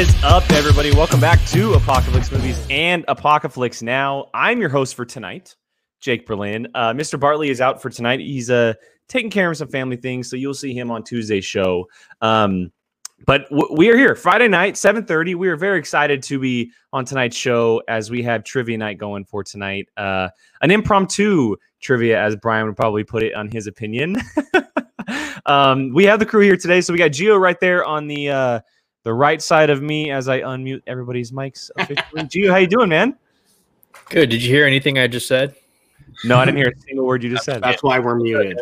[0.00, 0.90] is up, everybody?
[0.92, 4.30] Welcome back to Apocalypse Movies and Apocalypse Now.
[4.32, 5.54] I'm your host for tonight,
[6.00, 6.68] Jake Berlin.
[6.74, 7.20] Uh, Mr.
[7.20, 8.18] Bartley is out for tonight.
[8.18, 8.72] He's uh,
[9.08, 11.86] taking care of some family things, so you'll see him on Tuesday's show.
[12.22, 12.72] Um,
[13.26, 15.34] but w- we are here Friday night, 7:30.
[15.34, 19.26] We are very excited to be on tonight's show as we have trivia night going
[19.26, 19.86] for tonight.
[19.98, 20.30] Uh,
[20.62, 24.16] an impromptu trivia, as Brian would probably put it, on his opinion.
[25.44, 28.30] um, we have the crew here today, so we got Geo right there on the
[28.30, 28.60] uh,
[29.10, 32.22] the right side of me as I unmute everybody's mics officially.
[32.22, 33.16] Gio, how you doing, man?
[34.08, 34.30] Good.
[34.30, 35.56] Did you hear anything I just said?
[36.24, 37.60] No, I didn't hear a single word you just said.
[37.60, 38.60] That's why we're muted.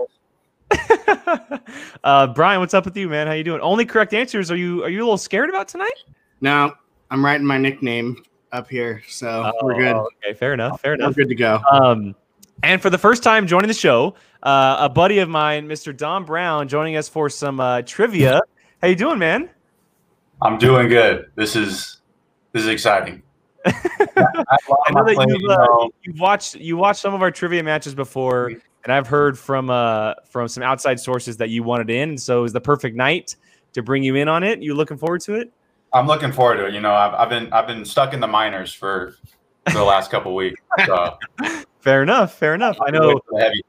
[2.02, 3.26] uh, Brian, what's up with you, man?
[3.26, 3.60] How you doing?
[3.60, 4.50] Only correct answers.
[4.50, 5.92] Are you are you a little scared about tonight?
[6.40, 6.72] No,
[7.10, 8.16] I'm writing my nickname
[8.50, 9.96] up here, so we're good.
[9.96, 10.80] Oh, okay, fair enough.
[10.80, 11.14] Fair We're enough.
[11.14, 11.60] good to go.
[11.70, 12.14] Um,
[12.62, 15.94] and for the first time joining the show, uh, a buddy of mine, Mr.
[15.94, 18.40] Don Brown, joining us for some uh, trivia.
[18.80, 19.50] How you doing, man?
[20.42, 21.30] I'm doing good.
[21.34, 22.00] This is
[22.52, 23.22] this is exciting.
[23.66, 23.72] I,
[24.16, 28.52] I know that you've, uh, you've watched you watched some of our trivia matches before,
[28.84, 32.16] and I've heard from uh from some outside sources that you wanted in.
[32.16, 33.36] So is the perfect night
[33.72, 34.62] to bring you in on it?
[34.62, 35.52] You looking forward to it?
[35.92, 36.74] I'm looking forward to it.
[36.74, 39.14] You know, I've, I've been I've been stuck in the minors for,
[39.66, 40.60] for the last couple weeks.
[40.86, 41.18] So
[41.80, 42.34] Fair enough.
[42.34, 42.76] Fair enough.
[42.86, 43.20] I know.
[43.38, 43.62] heavy.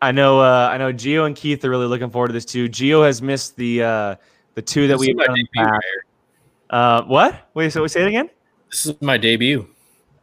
[0.00, 0.40] I know.
[0.40, 0.92] Uh, I know.
[0.92, 2.68] Geo and Keith are really looking forward to this too.
[2.68, 4.14] Geo has missed the uh,
[4.54, 5.28] the two that This we've done.
[5.34, 5.70] debut, past.
[5.72, 6.78] right?
[6.78, 7.48] Uh, what?
[7.54, 7.72] Wait.
[7.72, 8.30] So we say it again.
[8.70, 9.68] This is my debut.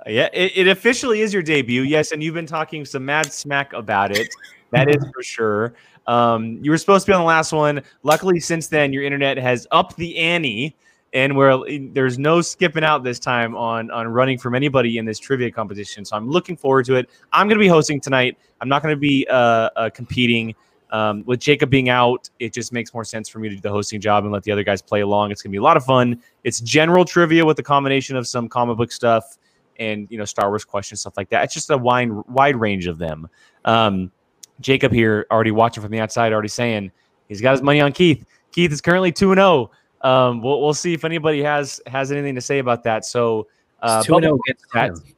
[0.06, 1.82] Yeah, it, it officially is your debut.
[1.82, 4.34] Yes, and you've been talking some mad smack about it.
[4.72, 5.74] That is for sure.
[6.08, 7.82] Um, you were supposed to be on the last one.
[8.04, 10.74] Luckily, since then, your internet has upped the ante,
[11.12, 11.58] and where
[11.92, 16.06] there's no skipping out this time on on running from anybody in this trivia competition.
[16.06, 17.10] So I'm looking forward to it.
[17.34, 18.38] I'm going to be hosting tonight.
[18.62, 20.56] I'm not going to be uh, uh, competing.
[20.92, 23.70] Um, with Jacob being out, it just makes more sense for me to do the
[23.70, 25.32] hosting job and let the other guys play along.
[25.32, 26.22] It's going to be a lot of fun.
[26.44, 29.38] It's general trivia with a combination of some comic book stuff
[29.80, 31.44] and you know Star Wars questions, stuff like that.
[31.44, 33.28] It's just a wide wide range of them.
[33.66, 34.12] Um,
[34.60, 36.92] Jacob here already watching from the outside, already saying
[37.28, 38.26] he's got his money on Keith.
[38.52, 39.72] Keith is currently two and zero.
[40.02, 43.06] Um, we'll we'll see if anybody has has anything to say about that.
[43.06, 43.48] So,
[43.82, 45.16] uh, two and zero against that- him.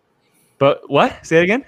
[0.57, 1.25] but what?
[1.25, 1.63] Say it again.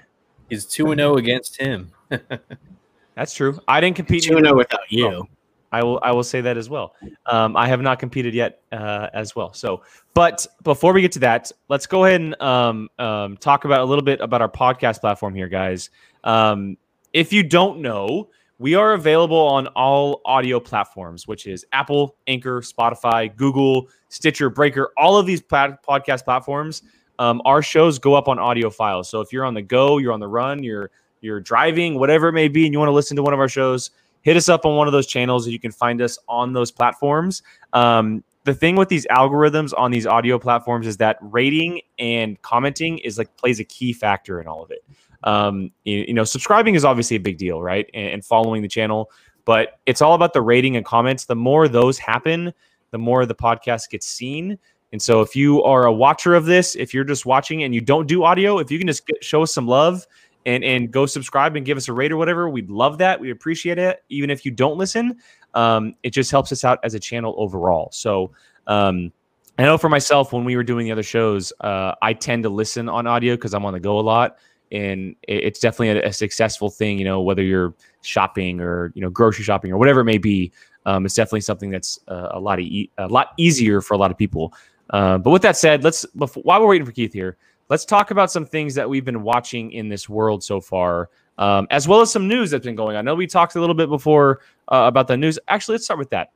[0.50, 1.92] He's two and zero against him.
[3.14, 3.58] That's true.
[3.68, 4.24] I didn't compete.
[4.24, 5.28] Two oh without you.
[5.72, 5.98] I will.
[6.02, 6.94] I will say that as well.
[7.26, 9.54] Um, I have not competed yet uh, as well.
[9.54, 13.80] So, but before we get to that, let's go ahead and um, um, talk about
[13.80, 15.88] a little bit about our podcast platform here, guys.
[16.24, 16.76] Um,
[17.14, 18.28] if you don't know,
[18.58, 24.92] we are available on all audio platforms, which is Apple, Anchor, Spotify, Google, Stitcher, Breaker,
[24.96, 26.82] all of these plat- podcast platforms.
[27.18, 29.08] Um, our shows go up on audio files.
[29.08, 30.90] So if you're on the go, you're on the run, you're
[31.22, 33.48] you're driving, whatever it may be, and you want to listen to one of our
[33.48, 33.90] shows,
[34.22, 35.46] hit us up on one of those channels.
[35.48, 37.42] You can find us on those platforms.
[37.72, 42.98] Um, the thing with these algorithms on these audio platforms is that rating and commenting
[42.98, 44.84] is like plays a key factor in all of it.
[45.24, 47.88] Um, you, you know, subscribing is obviously a big deal, right?
[47.94, 49.10] And, and following the channel,
[49.44, 51.26] but it's all about the rating and comments.
[51.26, 52.52] The more those happen,
[52.90, 54.58] the more the podcast gets seen.
[54.92, 57.80] And so, if you are a watcher of this, if you're just watching and you
[57.80, 60.06] don't do audio, if you can just show us some love
[60.46, 63.20] and and go subscribe and give us a rate or whatever, we'd love that.
[63.20, 64.02] We appreciate it.
[64.08, 65.16] Even if you don't listen,
[65.54, 67.88] um, it just helps us out as a channel overall.
[67.92, 68.32] So,
[68.66, 69.12] um,
[69.58, 72.48] I know for myself, when we were doing the other shows, uh, I tend to
[72.48, 74.38] listen on audio because I'm on the go a lot,
[74.72, 76.98] and it- it's definitely a, a successful thing.
[76.98, 80.50] You know, whether you're shopping or you know grocery shopping or whatever it may be,
[80.86, 83.98] um, it's definitely something that's uh, a lot of e- a lot easier for a
[83.98, 84.54] lot of people.
[84.90, 87.36] Uh, but with that said, let's before, while we're waiting for Keith here,
[87.72, 91.66] let's talk about some things that we've been watching in this world so far, um,
[91.70, 92.98] as well as some news that's been going on.
[92.98, 95.38] I know we talked a little bit before uh, about the news.
[95.48, 96.32] Actually, let's start with that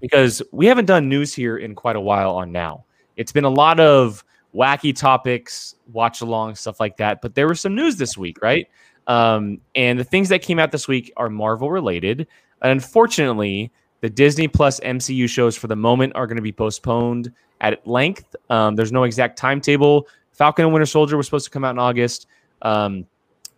[0.00, 2.84] because we haven't done news here in quite a while on now.
[3.16, 4.22] It's been a lot of
[4.54, 7.22] wacky topics, watch along, stuff like that.
[7.22, 8.68] But there was some news this week, right?
[9.08, 12.28] Um, and the things that came out this week are Marvel related.
[12.62, 17.84] Unfortunately, the Disney Plus MCU shows for the moment are going to be postponed at
[17.84, 18.36] length.
[18.48, 20.06] Um, there's no exact timetable.
[20.38, 22.28] Falcon and Winter Soldier was supposed to come out in August.
[22.62, 23.06] Um,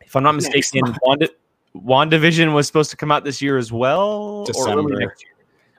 [0.00, 1.29] if I'm not mistaken, Wanda,
[1.77, 4.44] WandaVision was supposed to come out this year as well.
[4.44, 4.97] December.
[4.97, 5.32] next year.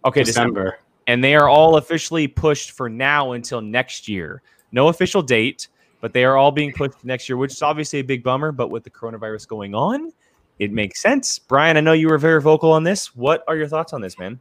[0.06, 0.63] Okay, December.
[0.63, 0.80] December.
[1.07, 4.44] And they are all officially pushed for now until next year.
[4.71, 5.69] No official date,
[6.01, 8.51] but they are all being pushed next year, which is obviously a big bummer.
[8.51, 10.13] But with the coronavirus going on,
[10.59, 11.39] it makes sense.
[11.39, 13.15] Brian, I know you were very vocal on this.
[13.15, 14.39] What are your thoughts on this, man?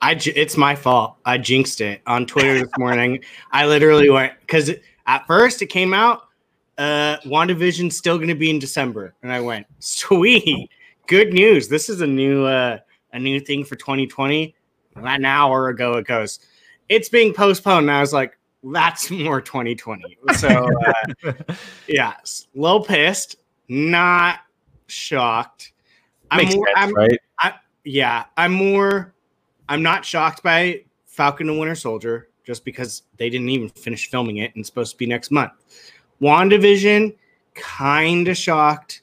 [0.00, 1.16] I j- it's my fault.
[1.24, 3.24] I jinxed it on Twitter this morning.
[3.50, 4.70] I literally went because
[5.08, 6.28] at first it came out,
[6.76, 10.70] uh, WandaVision's still going to be in December, and I went, sweet,
[11.08, 11.66] good news.
[11.66, 12.78] This is a new uh,
[13.12, 14.54] a new thing for 2020.
[14.94, 16.40] About an hour ago it goes,
[16.88, 17.88] it's being postponed.
[17.88, 20.18] And I was like, that's more 2020.
[20.36, 20.48] So
[21.26, 21.32] uh,
[21.88, 22.14] yeah,
[22.54, 23.36] little pissed,
[23.68, 24.40] not
[24.86, 25.72] shocked.
[26.30, 27.18] I'm Makes more, sense, I'm, right?
[27.84, 29.14] yeah, I'm more.
[29.68, 34.38] I'm not shocked by Falcon and Winter Soldier just because they didn't even finish filming
[34.38, 35.52] it and it's supposed to be next month.
[36.22, 37.14] WandaVision,
[37.54, 39.02] kind of shocked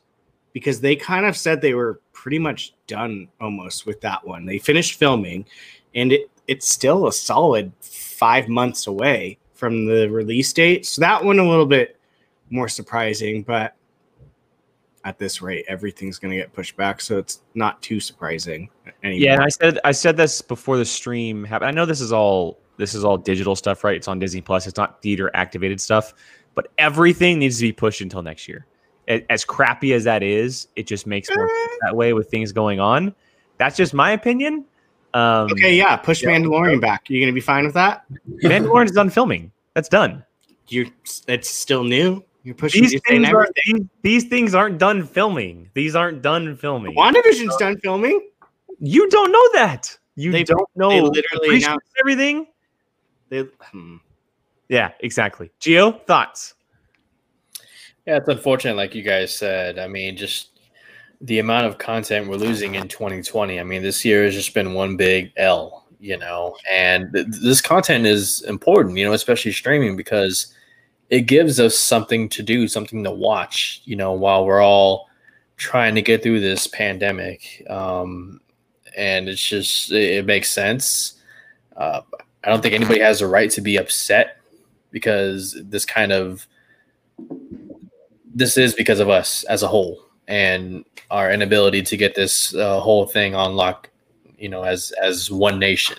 [0.52, 4.48] because they kind of said they were pretty much done almost with that one.
[4.48, 5.46] They finished filming
[5.94, 10.88] and it, it's still a solid five months away from the release date.
[10.88, 12.00] So that one a little bit
[12.50, 13.76] more surprising, but
[15.04, 17.00] at this rate, everything's going to get pushed back.
[17.00, 18.72] So it's not too surprising
[19.04, 19.24] anymore.
[19.24, 21.70] Yeah, I said I said this before the stream happened.
[21.70, 23.96] I know this is all this is all digital stuff, right?
[23.96, 24.68] It's on Disney Plus.
[24.68, 26.14] It's not theater activated stuff,
[26.56, 28.66] but everything needs to be pushed until next year.
[29.08, 31.48] As crappy as that is, it just makes more
[31.82, 33.14] that way with things going on.
[33.58, 34.66] That's just my opinion.
[35.14, 36.30] Um, Okay, yeah, push Yeah.
[36.32, 37.10] Mandalorian back.
[37.10, 38.04] You're gonna be fine with that?
[38.44, 39.52] Mandalorian's done filming.
[39.76, 40.24] That's done.
[40.70, 40.88] You're
[41.28, 42.24] it's still new.
[42.44, 43.90] You're pushing These you're things, aren't, everything.
[44.04, 45.70] these, these things aren't done filming.
[45.74, 46.96] These aren't done filming.
[46.96, 48.20] WandaVision's done filming.
[48.80, 49.98] You don't know that.
[50.16, 50.90] You They- don't know.
[50.90, 52.48] they literally announced- everything.
[53.30, 53.98] They, hmm.
[54.70, 55.52] Yeah, exactly.
[55.60, 56.56] Geo, thoughts?
[58.06, 59.80] Yeah, it's unfortunate, like you guys said.
[59.80, 60.60] I mean, just
[61.22, 63.60] the amount of content we're losing in 2020.
[63.60, 67.62] I mean, this year has just been one big L, you know, and th- this
[67.62, 70.54] content is important, you know, especially streaming because
[71.10, 75.10] it gives us something to do, something to watch, you know, while we're all
[75.58, 77.64] trying to get through this pandemic.
[77.70, 78.42] Um,
[78.98, 81.22] and it's just, it, it makes sense.
[81.76, 82.02] Uh,
[82.46, 84.38] I don't think anybody has a right to be upset
[84.92, 86.48] because this kind of
[88.34, 92.80] this is because of us as a whole and our inability to get this uh,
[92.80, 93.90] whole thing on lock
[94.38, 95.98] you know as as one nation.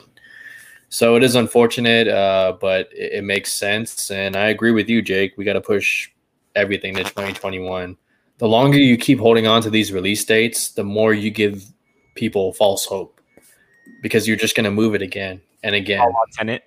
[0.89, 4.11] So it is unfortunate uh, but it, it makes sense.
[4.11, 5.37] And i agree with you jake.
[5.37, 6.11] We got to push
[6.55, 7.97] everything to 2021
[8.39, 11.65] the longer you keep holding on to these release dates the more you give
[12.15, 13.16] people false hope
[14.03, 16.65] because you're just going to move it again and again Tenet.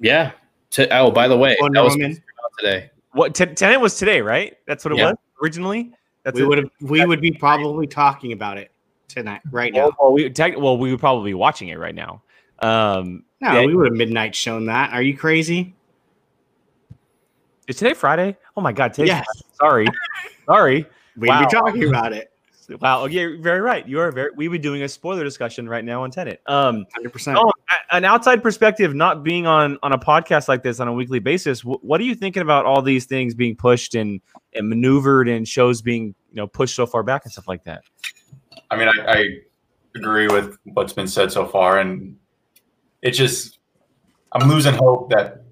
[0.00, 0.32] yeah
[0.70, 2.22] T- oh by the way Wonder that was Woman.
[2.58, 4.56] today What Ten- Tenet was today, right?
[4.66, 5.10] That's what it Yeah.
[5.10, 5.92] was originally.
[6.24, 8.70] That's we would have we would be probably talking about it
[9.08, 9.80] tonight, right now.
[9.80, 12.22] Well, well, we tech, well, we would probably be watching it right now.
[12.60, 13.66] Um, No, yeah.
[13.66, 14.92] we would have midnight shown that.
[14.92, 15.74] Are you crazy?
[17.68, 18.36] is today Friday?
[18.56, 18.92] Oh my God!
[18.94, 19.86] Today's Yes, Sorry,
[20.46, 20.86] sorry.
[21.16, 21.40] we'd Wow.
[21.40, 22.31] be talking about it.
[22.80, 23.04] Wow.
[23.04, 23.86] Okay, you're very right.
[23.86, 24.30] You are very.
[24.36, 26.40] We would be doing a spoiler discussion right now on Tenet.
[26.46, 27.38] Um, Hundred percent.
[27.38, 27.52] oh,
[27.90, 31.60] an outside perspective, not being on on a podcast like this on a weekly basis.
[31.60, 34.20] wh- what are you thinking about all these things being pushed and
[34.54, 37.82] and maneuvered and shows being you know pushed so far back and stuff like that?
[38.70, 39.24] I mean, I, I
[39.96, 42.16] agree with what's been said so far, and
[43.02, 43.58] it just
[44.32, 45.42] I'm losing hope that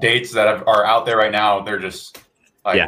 [0.00, 2.18] dates that are out there right now they're just
[2.64, 2.86] like Yeah.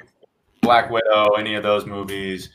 [0.62, 2.50] Black Widow, any of those movies.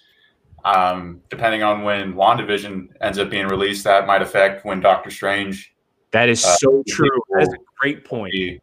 [0.65, 5.73] Um, depending on when WandaVision ends up being released, that might affect when Doctor Strange
[6.11, 7.09] That is Uh, so true.
[7.37, 8.31] That's a great point.
[8.33, 8.59] be.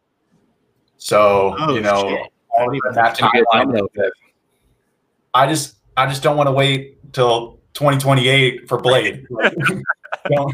[0.97, 2.31] So Oh, you know, shit.
[2.57, 3.89] all of that timeline,
[5.33, 9.25] I just I just don't want to wait till 2028 for Blade.
[9.29, 9.53] Like,
[10.29, 10.53] don't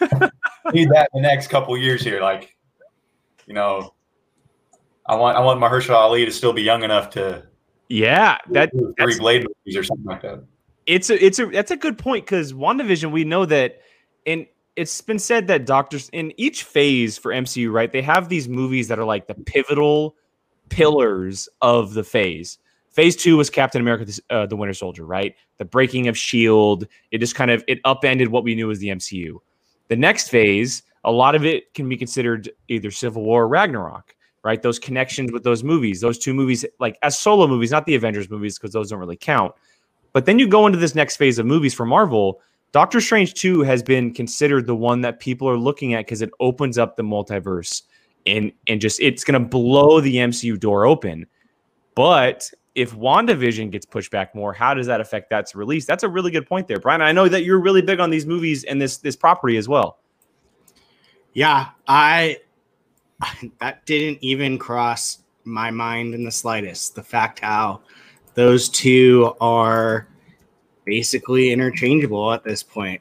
[0.72, 2.20] need that in the next couple years here.
[2.20, 2.56] Like,
[3.46, 3.94] you know,
[5.06, 7.46] I want I want Mahershala Ali to still be young enough to
[7.88, 10.44] Yeah, that three that's- Blade movies or something like that.
[10.86, 13.80] It's a it's a that's a good point because WandaVision, we know that
[14.26, 17.92] and it's been said that doctors in each phase for MCU, right?
[17.92, 20.16] They have these movies that are like the pivotal
[20.68, 22.58] pillars of the phase.
[22.90, 25.34] Phase two was Captain America: the, uh, the Winter Soldier, right?
[25.58, 26.86] The breaking of Shield.
[27.10, 29.38] It just kind of it upended what we knew as the MCU.
[29.88, 34.14] The next phase, a lot of it can be considered either Civil War or Ragnarok,
[34.42, 34.62] right?
[34.62, 38.30] Those connections with those movies, those two movies, like as solo movies, not the Avengers
[38.30, 39.54] movies, because those don't really count.
[40.14, 42.40] But then you go into this next phase of movies for Marvel.
[42.72, 46.30] Doctor Strange 2 has been considered the one that people are looking at because it
[46.40, 47.82] opens up the multiverse
[48.26, 51.26] and and just it's gonna blow the MCU door open.
[51.94, 55.84] But if WandaVision gets pushed back more, how does that affect that's release?
[55.84, 57.02] That's a really good point there, Brian.
[57.02, 59.98] I know that you're really big on these movies and this this property as well.
[61.32, 62.38] Yeah, I
[63.60, 66.94] that didn't even cross my mind in the slightest.
[66.94, 67.82] The fact how
[68.34, 70.08] those two are
[70.84, 73.00] basically interchangeable at this point.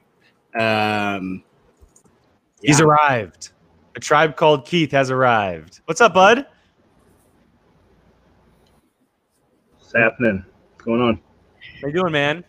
[0.57, 1.43] Um,
[2.61, 3.49] He's arrived.
[3.95, 5.81] A tribe called Keith has arrived.
[5.85, 6.45] What's up, bud?
[9.77, 10.45] What's happening?
[10.71, 11.21] What's going on?
[11.81, 12.43] How you doing, man?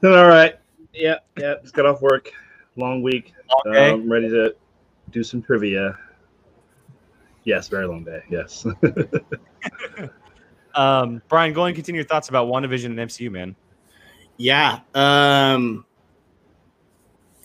[0.00, 0.56] Doing all right.
[0.92, 1.54] Yeah, yeah.
[1.60, 2.30] Just got off work.
[2.76, 3.34] Long week.
[3.66, 3.90] Okay.
[3.90, 4.54] Um, ready to
[5.10, 5.98] do some trivia.
[7.48, 8.22] Yes, very long day.
[8.28, 8.66] Yes.
[10.74, 13.56] Um, Brian, go and continue your thoughts about WandaVision and MCU, man.
[14.36, 14.80] Yeah.
[14.94, 15.84] Um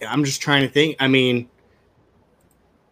[0.07, 0.97] I'm just trying to think.
[0.99, 1.49] I mean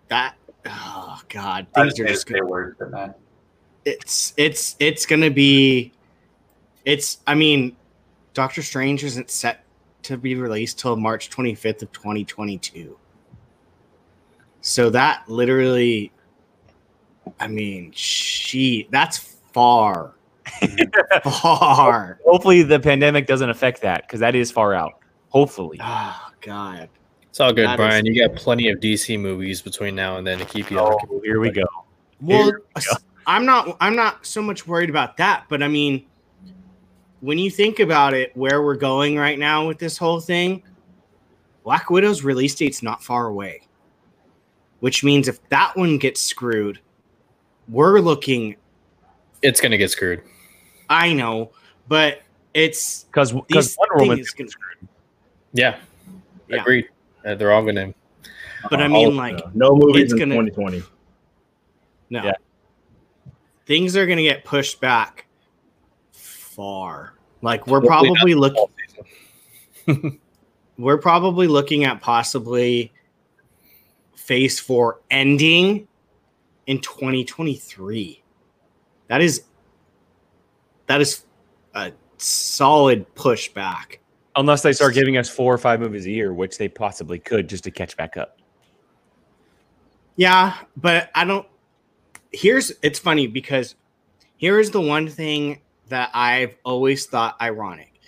[0.07, 3.19] that oh god, I things just are made just a word for that.
[3.85, 5.91] it's it's it's gonna be
[6.85, 7.75] it's I mean,
[8.33, 9.63] Doctor Strange isn't set
[10.03, 12.97] to be released till March 25th of 2022.
[14.61, 16.11] So that literally
[17.39, 19.17] I mean, she that's
[19.53, 20.13] far
[21.23, 22.19] far.
[22.25, 24.93] Hopefully, the pandemic doesn't affect that because that is far out.
[25.29, 25.79] Hopefully.
[25.81, 26.89] Oh god.
[27.29, 28.05] It's all good, That Brian.
[28.05, 30.95] is- You got plenty of DC movies between now and then to keep you oh,
[30.95, 31.17] occupied.
[31.17, 31.63] Oh, here we go.
[32.19, 32.91] Well, Here we go.
[33.27, 36.05] I'm not I'm not so much worried about that, but I mean
[37.21, 40.63] when you think about it where we're going right now with this whole thing,
[41.63, 43.61] Black Widow's release date's not far away.
[44.79, 46.79] Which means if that one gets screwed,
[47.71, 48.55] we're looking
[49.41, 50.21] It's gonna get screwed.
[50.89, 51.51] I know,
[51.87, 52.21] but
[52.53, 54.17] it's Because These because Wonder Woman.
[54.17, 54.49] things can-
[55.53, 55.77] Yeah,
[56.49, 56.61] Yeah.
[56.61, 56.89] agreed.
[57.25, 57.93] Uh, they're all gonna.
[58.69, 60.83] but I mean like uh, no movies it's in gonna- 2020.
[62.09, 62.23] no.
[62.25, 62.31] Yeah.
[63.65, 65.25] Things are gonna get pushed back
[66.11, 67.13] far.
[67.41, 70.19] Like we're Hopefully probably looking
[70.77, 72.91] we're probably looking at possibly
[74.15, 75.87] phase four ending
[76.67, 78.21] in 2023
[79.07, 79.43] that is
[80.87, 81.25] that is
[81.75, 83.97] a solid pushback
[84.37, 87.49] Unless they start giving us four or five movies a year, which they possibly could
[87.49, 88.37] just to catch back up.
[90.15, 91.45] yeah but i don't
[92.31, 93.75] here's it's funny because
[94.37, 97.99] here is the one thing that i've always thought ironic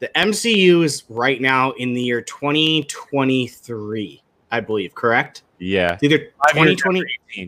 [0.00, 5.94] the mcu is right now in the year 2023 i believe correct Yeah.
[5.94, 6.18] It's either
[6.50, 7.02] 2020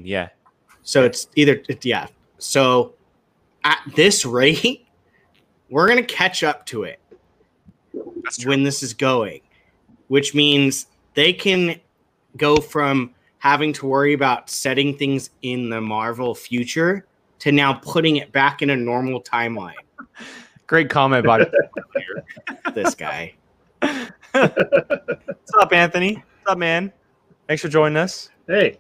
[0.05, 0.29] Yeah.
[0.87, 2.07] So it's either it- yeah.
[2.39, 2.95] So
[3.65, 4.87] at this rate,
[5.69, 7.01] we're gonna catch up to it
[8.45, 9.41] when this is going,
[10.09, 11.81] which means they can
[12.37, 17.05] go from having to worry about setting things in the Marvel future
[17.41, 19.75] to now putting it back in a normal timeline.
[20.67, 21.47] Great comment by.
[22.75, 23.35] This guy.
[23.81, 26.15] What's up, Anthony?
[26.15, 26.93] What's up, man?
[27.47, 28.29] Thanks for joining us.
[28.47, 28.79] Hey,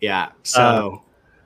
[0.00, 0.30] Yeah.
[0.42, 1.02] So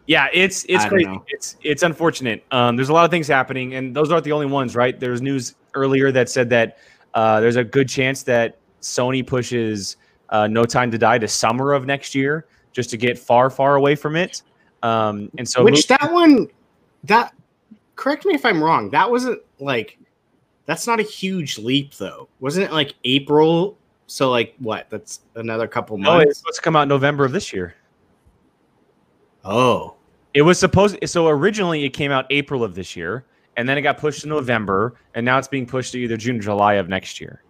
[0.06, 1.06] Yeah, it's it's crazy.
[1.06, 1.24] know.
[1.28, 2.44] It's it's unfortunate.
[2.50, 4.98] Um, there's a lot of things happening, and those aren't the only ones, right?
[4.98, 6.78] There's news earlier that said that
[7.14, 9.96] uh, there's a good chance that Sony pushes
[10.28, 13.76] uh, No Time to Die to summer of next year, just to get far, far
[13.76, 14.42] away from it.
[14.82, 16.48] Um, and so, which that one
[17.04, 17.32] that
[17.96, 18.90] correct me if I'm wrong.
[18.90, 19.98] That wasn't like
[20.66, 22.28] that's not a huge leap though.
[22.40, 23.78] Wasn't it like April?
[24.06, 24.90] So like what?
[24.90, 26.30] That's another couple no, months.
[26.30, 27.74] it's supposed to come out November of this year.
[29.44, 29.94] Oh.
[30.34, 33.24] It was supposed so originally it came out April of this year,
[33.56, 36.38] and then it got pushed to November, and now it's being pushed to either June
[36.38, 37.44] or July of next year.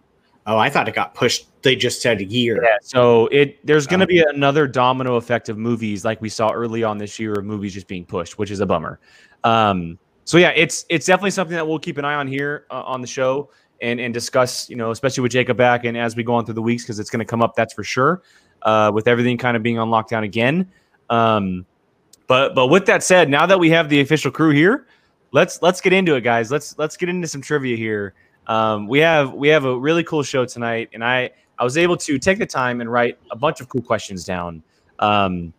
[0.45, 1.47] Oh, I thought it got pushed.
[1.63, 2.63] They just said a year.
[2.63, 4.07] Yeah, so it there's going to Oh.
[4.07, 7.73] be another domino effect of movies like we saw early on this year of movies
[7.73, 8.99] just being pushed, which is a bummer.
[9.43, 12.83] Um, so yeah, it's it's definitely something that we'll keep an eye on here uh,
[12.83, 13.49] on the show
[13.81, 16.53] and and discuss, you know, especially with Jacob back and as we go on through
[16.53, 17.55] the weeks because it's going to come up.
[17.55, 18.21] That's for sure.
[18.61, 20.69] Uh, with everything kind of being on lockdown again.
[21.09, 21.65] Um,
[22.27, 24.87] but but with that said, now that we have the official crew here,
[25.31, 26.51] let's let's get into it, guys.
[26.51, 28.13] Let's let's get into some trivia here.
[28.47, 31.97] Um, we have we have a really cool show tonight, and I I was able
[31.97, 34.63] to take the time and write a bunch of cool questions down
[34.99, 35.53] um,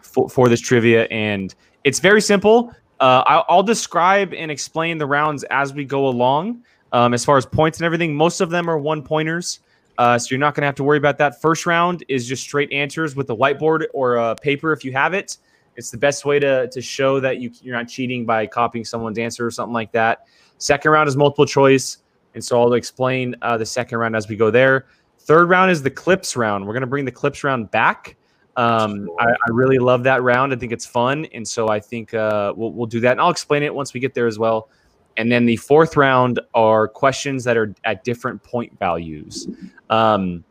[0.00, 2.74] for for this trivia, and it's very simple.
[3.00, 6.62] Uh, I'll, I'll describe and explain the rounds as we go along.
[6.92, 9.60] Um, as far as points and everything, most of them are one pointers.
[9.96, 11.40] Uh, so you're not going to have to worry about that.
[11.40, 15.14] First round is just straight answers with a whiteboard or a paper if you have
[15.14, 15.38] it.
[15.80, 19.16] It's the best way to, to show that you, you're not cheating by copying someone's
[19.16, 20.26] answer or something like that.
[20.58, 21.96] Second round is multiple choice.
[22.34, 24.88] And so I'll explain uh, the second round as we go there.
[25.20, 26.66] Third round is the clips round.
[26.66, 28.16] We're going to bring the clips round back.
[28.56, 30.52] Um, I, I really love that round.
[30.52, 31.24] I think it's fun.
[31.32, 33.12] And so I think uh, we'll, we'll do that.
[33.12, 34.68] And I'll explain it once we get there as well.
[35.16, 39.48] And then the fourth round are questions that are at different point values.
[39.88, 40.44] Um,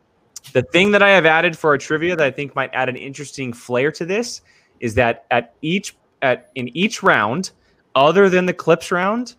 [0.52, 2.96] the thing that I have added for our trivia that I think might add an
[2.96, 4.42] interesting flair to this
[4.80, 7.52] is that at each at in each round,
[7.94, 9.36] other than the clips round,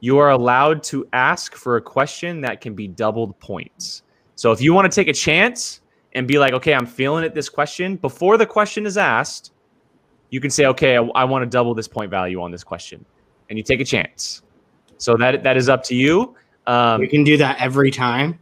[0.00, 4.02] you are allowed to ask for a question that can be doubled points.
[4.36, 5.80] So if you want to take a chance
[6.12, 9.52] and be like, okay, I'm feeling it this question before the question is asked,
[10.30, 13.04] you can say, okay, I, I want to double this point value on this question,
[13.48, 14.42] and you take a chance.
[14.98, 16.34] So that that is up to you.
[16.66, 18.38] Um, we can do that every time.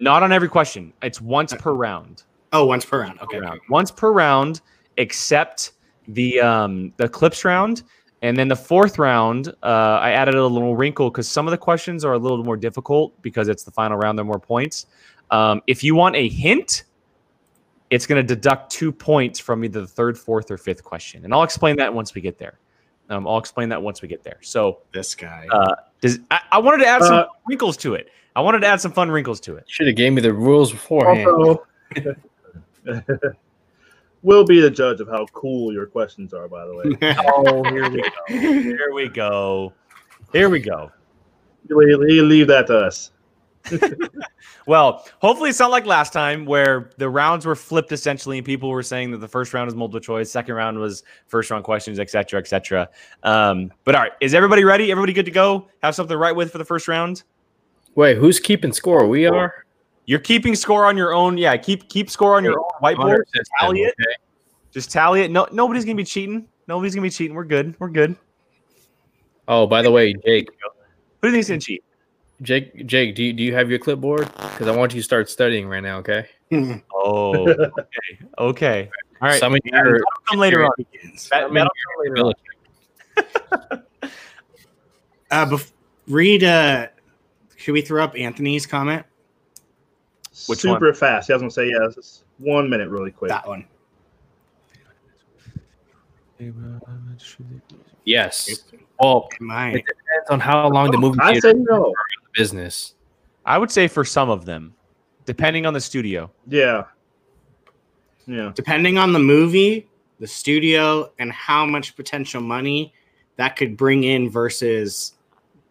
[0.00, 0.92] Not on every question.
[1.02, 2.24] It's once per round.
[2.52, 3.20] Oh, once per round.
[3.20, 3.38] Okay.
[3.38, 3.60] per round.
[3.68, 4.60] Once per round,
[4.96, 5.72] except
[6.08, 7.82] the um the clips round.
[8.22, 9.66] And then the fourth round, uh,
[10.00, 13.12] I added a little wrinkle because some of the questions are a little more difficult
[13.20, 14.16] because it's the final round.
[14.16, 14.86] There are more points.
[15.30, 16.84] Um, if you want a hint,
[17.90, 21.34] it's going to deduct two points from either the third, fourth, or fifth question, and
[21.34, 22.58] I'll explain that once we get there.
[23.10, 24.38] Um, I'll explain that once we get there.
[24.40, 25.46] So, This guy.
[25.52, 28.08] uh, does I, I wanted to add some Uh, wrinkles to it.
[28.34, 29.64] I wanted to add some fun wrinkles to it.
[29.66, 31.58] Should have gave me the rules beforehand.
[34.24, 36.48] Also, we'll be the judge of how cool your questions are.
[36.48, 38.12] By the way, Oh, here we go.
[38.28, 39.72] Here we go.
[40.32, 40.90] Here we go.
[41.68, 43.10] you leave, you leave that to us.
[44.66, 48.70] Well, hopefully it's not like last time where the rounds were flipped essentially, and people
[48.70, 51.98] were saying that the first round was multiple choice, second round was first round questions,
[51.98, 52.88] et cetera, et cetera.
[53.24, 54.90] Um, but all right, is everybody ready?
[54.90, 55.68] Everybody good to go?
[55.82, 57.24] Have something to write with for the first round?
[57.94, 59.06] Wait, who's keeping score?
[59.06, 59.66] We are.
[60.06, 61.38] You're keeping score on your own.
[61.38, 63.22] Yeah, keep keep score on your own whiteboard.
[63.58, 63.94] Tally it.
[64.00, 64.14] Okay.
[64.70, 65.30] Just tally it.
[65.30, 66.46] No, nobody's gonna be cheating.
[66.68, 67.34] Nobody's gonna be cheating.
[67.34, 67.74] We're good.
[67.78, 68.16] We're good.
[69.46, 70.48] Oh, by the way, Jake,
[71.20, 71.84] Who do you think's gonna cheat?
[72.42, 74.26] Jake, Jake, do you, do you have your clipboard?
[74.34, 75.98] Because I want you to start studying right now.
[75.98, 76.26] Okay.
[76.94, 78.90] Oh, okay, okay.
[79.20, 79.40] All right.
[79.40, 80.70] Some of That'll your, come later on.
[80.78, 81.28] Begins.
[81.28, 83.82] That, that'll come later on.
[85.30, 85.72] Uh, bef-
[86.06, 86.44] read.
[86.44, 86.86] Uh,
[87.56, 89.04] should we throw up Anthony's comment?
[90.46, 91.28] Which Super fast.
[91.28, 91.88] Yeah, I was gonna say yeah.
[91.94, 93.28] Just one minute, really quick.
[93.28, 93.66] That one.
[98.04, 98.64] yes.
[98.98, 99.68] Well, My.
[99.70, 101.94] it depends on how long the oh, movie I theater say no.
[102.34, 102.94] business.
[103.46, 104.74] I would say for some of them,
[105.24, 106.30] depending on the studio.
[106.48, 106.84] Yeah.
[108.26, 108.52] Yeah.
[108.54, 109.86] depending on the movie,
[110.18, 112.94] the studio, and how much potential money
[113.36, 115.12] that could bring in versus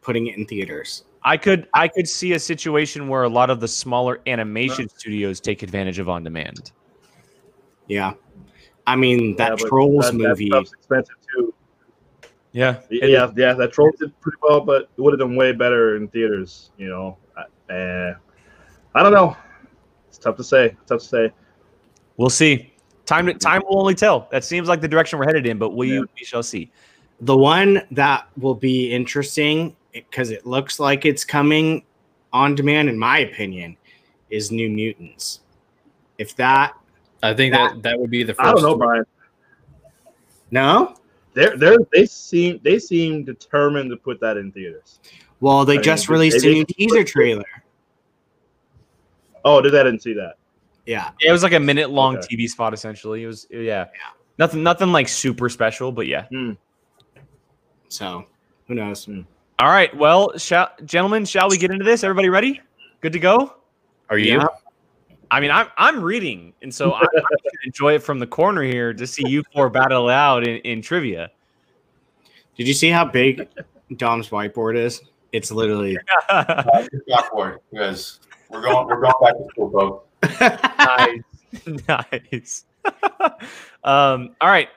[0.01, 1.03] putting it in theaters.
[1.25, 5.39] I could I could see a situation where a lot of the smaller animation studios
[5.39, 6.71] take advantage of on demand.
[7.87, 8.13] Yeah.
[8.85, 10.47] I mean, that Yeah, Trolls that movie.
[10.47, 11.53] stuff's expensive too.
[12.51, 12.81] Yeah.
[12.89, 16.07] Yeah, yeah, that Trolls did pretty well, but it would have done way better in
[16.09, 16.71] theaters.
[16.77, 18.15] You know, I, uh,
[18.93, 19.35] I don't know.
[20.09, 20.75] It's tough to say.
[20.85, 21.31] Tough to say.
[22.17, 22.73] We'll see.
[23.05, 24.27] Time to, time will only tell.
[24.31, 26.01] That seems like the direction we're headed in, but we Yeah.
[26.01, 26.71] we shall see.
[27.21, 31.83] The one that will be interesting because it looks like it's coming
[32.31, 33.77] on demand, in my opinion,
[34.29, 35.41] is New Mutants.
[36.17, 36.73] If that,
[37.21, 38.47] I think that that would be the first.
[38.47, 39.05] I don't know, Brian.
[40.51, 40.95] no,
[41.33, 44.99] They're they're they seem they seem determined to put that in theaters.
[45.39, 47.45] well, they I just they- released they a new teaser trailer.
[49.45, 50.35] Oh, did I didn't see that?
[50.85, 52.35] Yeah, Yeah, it was like a minute long Okay.
[52.37, 53.23] TV spot essentially.
[53.23, 53.85] It was yeah.
[54.37, 56.25] Nothing nothing like super special, but yeah.
[56.27, 56.51] Hmm.
[57.87, 58.25] so
[58.67, 59.05] who knows?
[59.05, 59.21] Hmm.
[59.59, 59.95] All right.
[59.95, 62.03] Well, shall, gentlemen, shall we get into this?
[62.03, 62.61] Everybody ready?
[63.01, 63.55] Good to go?
[64.09, 64.39] Are you?
[64.39, 64.47] Yeah.
[65.31, 67.21] I mean, I'm I'm reading, and so I, I
[67.65, 71.31] enjoy it from the corner here to see you four battle out in, in trivia.
[72.55, 73.47] Did you see how big
[73.97, 75.01] Dom's whiteboard is?
[75.31, 75.97] It's literally
[76.29, 80.39] chalkboard, because we're going we're going back to school, folks.
[81.87, 82.65] nice, nice.
[83.83, 84.69] um, all right.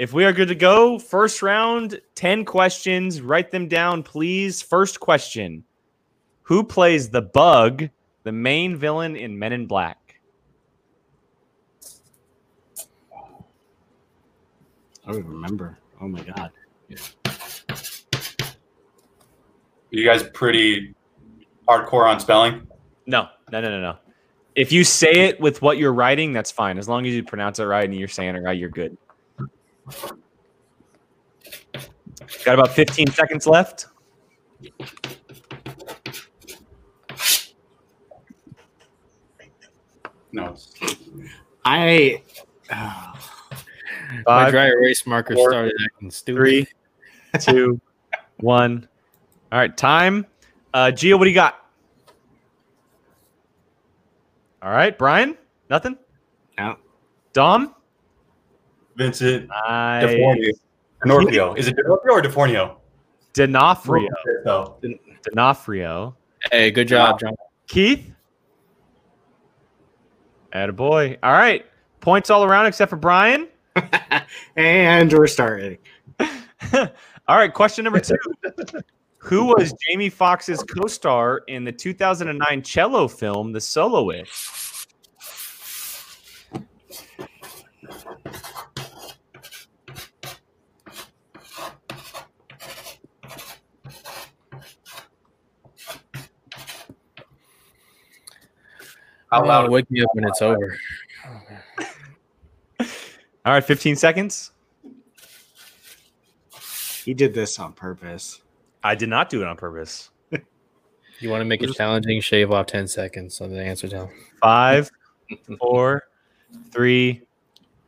[0.00, 3.20] If we are good to go, first round, 10 questions.
[3.20, 4.62] Write them down, please.
[4.62, 5.62] First question
[6.44, 7.90] Who plays the bug,
[8.22, 10.18] the main villain in Men in Black?
[15.06, 15.76] I don't remember.
[16.00, 16.50] Oh my god.
[19.90, 20.94] You guys pretty
[21.68, 22.66] hardcore on spelling.
[23.04, 23.96] No, no, no, no, no.
[24.54, 26.78] If you say it with what you're writing, that's fine.
[26.78, 28.96] As long as you pronounce it right and you're saying it right, you're good.
[32.44, 33.86] Got about 15 seconds left.
[40.32, 40.56] No,
[41.64, 42.22] I
[42.70, 43.12] oh,
[44.10, 46.38] My Five, dry erase marker four, started acting stupid.
[46.38, 46.66] three,
[47.40, 47.80] two,
[48.38, 48.88] one.
[49.50, 50.26] All right, time.
[50.72, 51.56] Uh, Gio, what do you got?
[54.62, 55.36] All right, Brian,
[55.68, 55.98] nothing.
[56.58, 56.76] no.
[57.32, 57.74] Dom,
[59.00, 60.04] Vincent nice.
[60.04, 60.52] DeFornio.
[61.02, 61.54] D'Onofrio.
[61.54, 62.76] Is it D'Onofrio or DeFornio?
[63.32, 64.08] D'Onofrio,
[64.44, 64.78] So,
[65.22, 66.14] D'Onofrio.
[66.52, 67.32] Hey, good job, John.
[67.66, 68.12] Keith,
[70.74, 71.16] boy.
[71.22, 71.64] All right,
[72.00, 73.48] points all around except for Brian.
[74.56, 75.78] and we're starting.
[76.20, 76.88] all
[77.28, 78.16] right, question number two.
[79.18, 84.60] Who was Jamie Foxx's co-star in the 2009 cello film The Soloist?
[99.32, 99.70] Out Oh, loud.
[99.70, 100.76] wake me up when it's over.
[102.80, 104.52] All right, 15 seconds.
[107.04, 108.42] He did this on purpose.
[108.82, 110.10] I did not do it on purpose.
[111.20, 112.20] You want to make it challenging?
[112.22, 114.08] Shave off ten seconds on the answer down.
[114.40, 114.90] Five,
[115.60, 116.04] four,
[116.72, 117.20] three,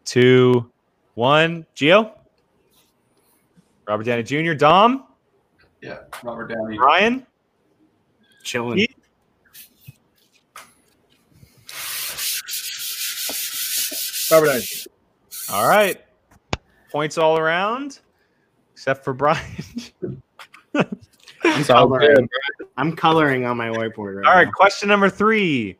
[0.04, 0.70] two,
[1.14, 1.64] one.
[1.74, 2.12] Geo,
[3.88, 5.06] Robert Downey Jr., Dom,
[5.80, 6.78] Yeah, Robert Downey.
[6.78, 7.26] Ryan,
[8.42, 8.86] Chilling.
[14.32, 14.86] He- Robert
[15.50, 16.00] All right.
[16.90, 18.00] Points all around,
[18.72, 20.22] except for Brian.
[21.44, 22.28] I'm coloring.
[22.76, 24.44] I'm coloring on my whiteboard right all right.
[24.44, 24.50] now.
[24.52, 25.78] Question number three.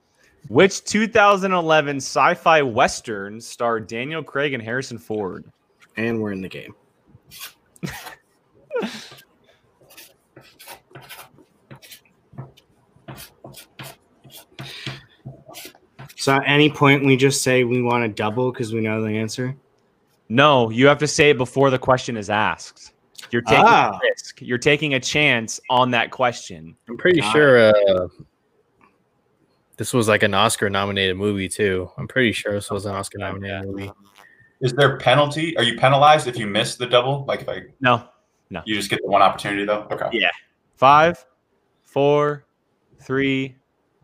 [0.49, 5.45] Which 2011 sci fi Western starred Daniel Craig and Harrison Ford?
[5.97, 6.75] And we're in the game.
[16.23, 19.09] So at any point we just say we want to double because we know the
[19.11, 19.57] answer.
[20.29, 22.93] No, you have to say it before the question is asked.
[23.33, 23.91] You're taking Ah.
[23.97, 24.41] a risk.
[24.41, 26.77] You're taking a chance on that question.
[26.89, 28.07] I'm pretty Got sure uh,
[29.77, 31.91] this was like an Oscar nominated movie too.
[31.99, 33.91] I'm pretty sure this was an Oscar nominated movie.
[34.61, 35.57] Is there penalty?
[35.57, 37.25] Are you penalized if you miss the double?
[37.27, 38.05] Like if I no,
[38.49, 38.63] No.
[38.65, 39.89] you just get the one opportunity though?
[39.91, 40.09] Okay.
[40.13, 40.31] Yeah.
[40.77, 41.27] Five,
[41.83, 42.45] four,
[43.01, 43.57] three,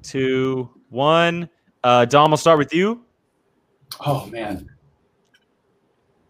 [0.02, 1.48] two, one.
[1.85, 3.03] Uh, Dom, I'll start with you.
[4.05, 4.69] Oh man.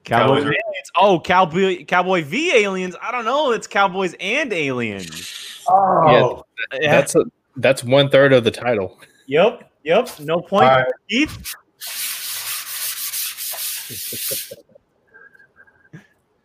[0.04, 0.90] Cowboys Cowboys and are- aliens.
[0.96, 2.96] Oh, Cowboy Cowboy v Aliens.
[3.02, 3.52] I don't know.
[3.52, 5.64] It's Cowboys and Aliens.
[5.68, 6.44] Oh.
[6.72, 6.90] Yeah.
[6.90, 7.24] That's a,
[7.56, 8.98] that's one third of the title.
[9.26, 9.70] Yep.
[9.84, 10.20] Yep.
[10.20, 10.64] No point.
[10.64, 10.92] All right.
[11.08, 11.54] Keith.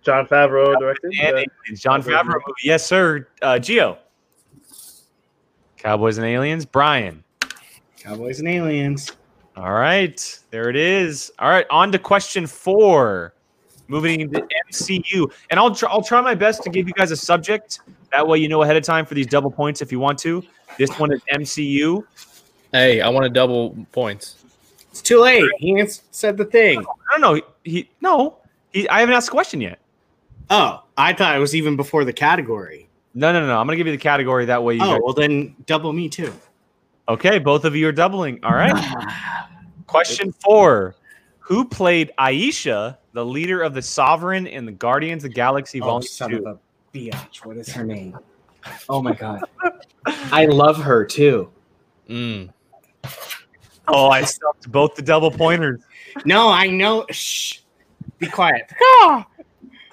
[0.04, 1.14] Jon Favreau directed.
[1.22, 1.44] And uh.
[1.76, 2.54] Jon Favreau movie.
[2.64, 3.28] Yes, sir.
[3.42, 3.98] Uh, Geo.
[5.78, 6.66] Cowboys and Aliens.
[6.66, 7.24] Brian.
[8.04, 9.14] Cowboys and aliens.
[9.56, 11.32] All right, there it is.
[11.40, 13.34] All right, on to question four.
[13.88, 17.16] Moving into MCU, and I'll try, I'll try my best to give you guys a
[17.16, 17.80] subject.
[18.12, 20.44] That way, you know ahead of time for these double points if you want to.
[20.78, 22.04] This one is MCU.
[22.74, 24.44] Hey, I want to double points.
[24.90, 25.50] It's too late.
[25.60, 26.80] He said the thing.
[26.82, 27.42] I don't know.
[27.64, 28.38] He, he no.
[28.74, 29.80] He, I haven't asked a question yet.
[30.50, 32.90] Oh, I thought it was even before the category.
[33.14, 33.60] No, no, no, no.
[33.60, 34.46] I'm gonna give you the category.
[34.46, 36.34] That way, you Oh, guys, well then double me too.
[37.08, 37.40] Okay.
[37.40, 38.40] Both of you are doubling.
[38.44, 38.74] All right.
[39.88, 40.96] Question four:
[41.40, 45.86] Who played Ayesha, the leader of the Sovereign in the Guardians of the Galaxy Oh,
[45.86, 46.38] Volume son Two?
[46.38, 46.60] of a
[46.98, 47.46] biatch.
[47.46, 48.18] What is her name?
[48.90, 49.42] Oh my god.
[50.06, 51.52] I love her too.
[52.10, 52.50] Mm.
[53.88, 55.82] Oh, I stumped both the double pointers.
[56.26, 57.06] No, I know.
[57.12, 57.60] Shh.
[58.18, 58.72] Be quiet.
[59.02, 59.26] Caw!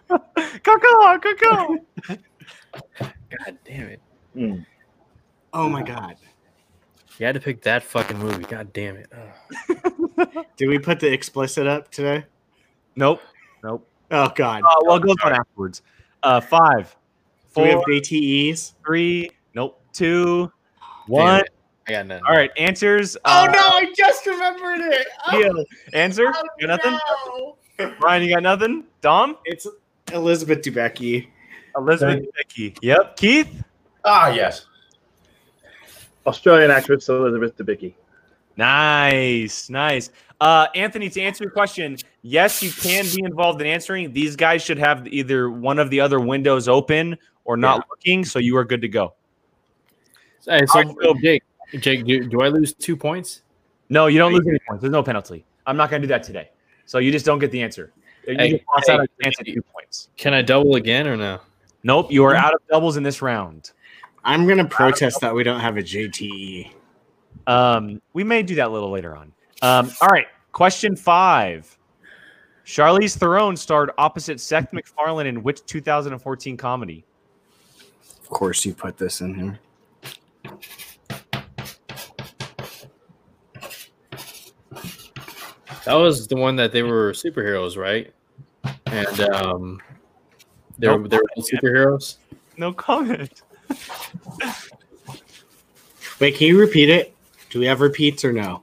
[0.09, 0.19] Caw,
[0.65, 1.77] caw, caw.
[2.99, 4.01] God damn it!
[4.37, 4.65] mm.
[5.53, 6.17] Oh my god.
[7.21, 8.45] You had to pick that fucking movie.
[8.45, 9.13] God damn it!
[9.69, 10.47] Ugh.
[10.57, 12.25] Did we put the explicit up today?
[12.97, 13.21] Nope.
[13.63, 13.87] Nope.
[14.11, 14.63] Oh god.
[14.63, 15.83] Uh, well, go on afterwards.
[16.23, 16.97] Uh, five,
[17.55, 18.73] Do we have four, JTEs?
[18.87, 20.51] three, nope, two,
[21.09, 21.43] one.
[21.87, 22.23] I got none.
[22.27, 23.19] All right, answers.
[23.27, 25.07] Oh uh, no, I just remembered it.
[25.31, 25.39] Oh,
[25.93, 26.01] Yeah.
[26.01, 26.33] Answer?
[26.59, 26.99] You got nothing?
[27.79, 27.93] no.
[28.01, 28.85] Brian, you got nothing?
[29.03, 29.37] Dom?
[29.45, 29.67] It's
[30.15, 31.27] Elizabeth Debicki.
[31.77, 32.79] Elizabeth Debicki.
[32.81, 33.17] Yep.
[33.19, 33.63] Keith?
[34.07, 34.65] Ah yes.
[36.31, 37.95] Australian actress Elizabeth Debicki.
[38.57, 39.69] Nice.
[39.69, 40.11] Nice.
[40.41, 44.13] Uh, Anthony, to answer your question, yes, you can be involved in answering.
[44.13, 48.39] These guys should have either one of the other windows open or not looking, so
[48.39, 49.15] you are good to go.
[50.47, 51.43] Hey, so All right, so- Jake,
[51.81, 53.43] Jake, do, do I lose two points?
[53.89, 54.83] No, you don't lose any points.
[54.83, 55.45] There's no penalty.
[55.67, 56.51] I'm not going to do that today.
[56.87, 57.93] So you just don't get the answer.
[58.27, 60.11] You Hey, just toss hey, out a chance two points.
[60.17, 61.41] Can I double again or no?
[61.83, 63.73] Nope, you are out of doubles in this round.
[64.25, 66.73] I'm gonna protest that we don't have a JTE.
[67.47, 69.33] Um, we may do that a little later on.
[69.63, 71.77] Um, all right, question five.
[72.65, 77.05] Charlize Theron starred opposite Seth MacFarlane in which 2014 comedy?
[78.23, 79.59] Of course, you put this in here.
[85.85, 88.13] That was the one that they were superheroes, right?
[88.87, 89.81] And um,
[90.79, 91.11] they were Nope.
[91.11, 92.17] they were both superheroes.
[92.57, 93.43] No comment.
[96.19, 97.15] Wait, can you repeat it?
[97.51, 98.63] Do we have repeats or no?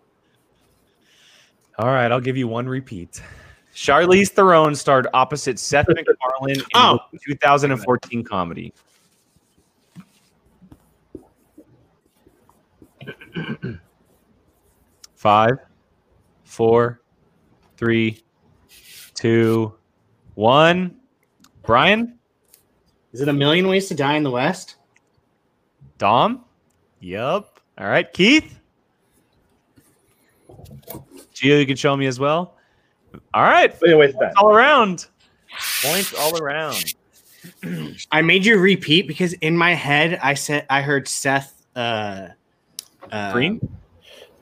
[1.80, 3.22] All right, I'll give you one repeat.
[3.74, 7.00] Charlize Theron starred opposite Seth MacFarlane in Oh.
[7.28, 8.74] 2014 comedy.
[15.15, 15.58] Five,
[16.43, 17.02] four,
[17.76, 18.24] three,
[19.13, 19.74] two,
[20.36, 20.96] one.
[21.65, 22.17] Brian,
[23.12, 24.77] Is it a million ways to die in the West?
[25.98, 26.44] Dom.
[27.00, 27.60] Yep.
[27.78, 28.60] All right, Keith.
[31.34, 32.56] Gio, you can show me as well.
[33.34, 34.34] All right, But that.
[34.38, 35.08] all around.
[35.84, 36.94] Points all around.
[38.12, 42.30] I made you repeat because in my head I said I heard Seth uh,
[43.12, 43.60] uh Green,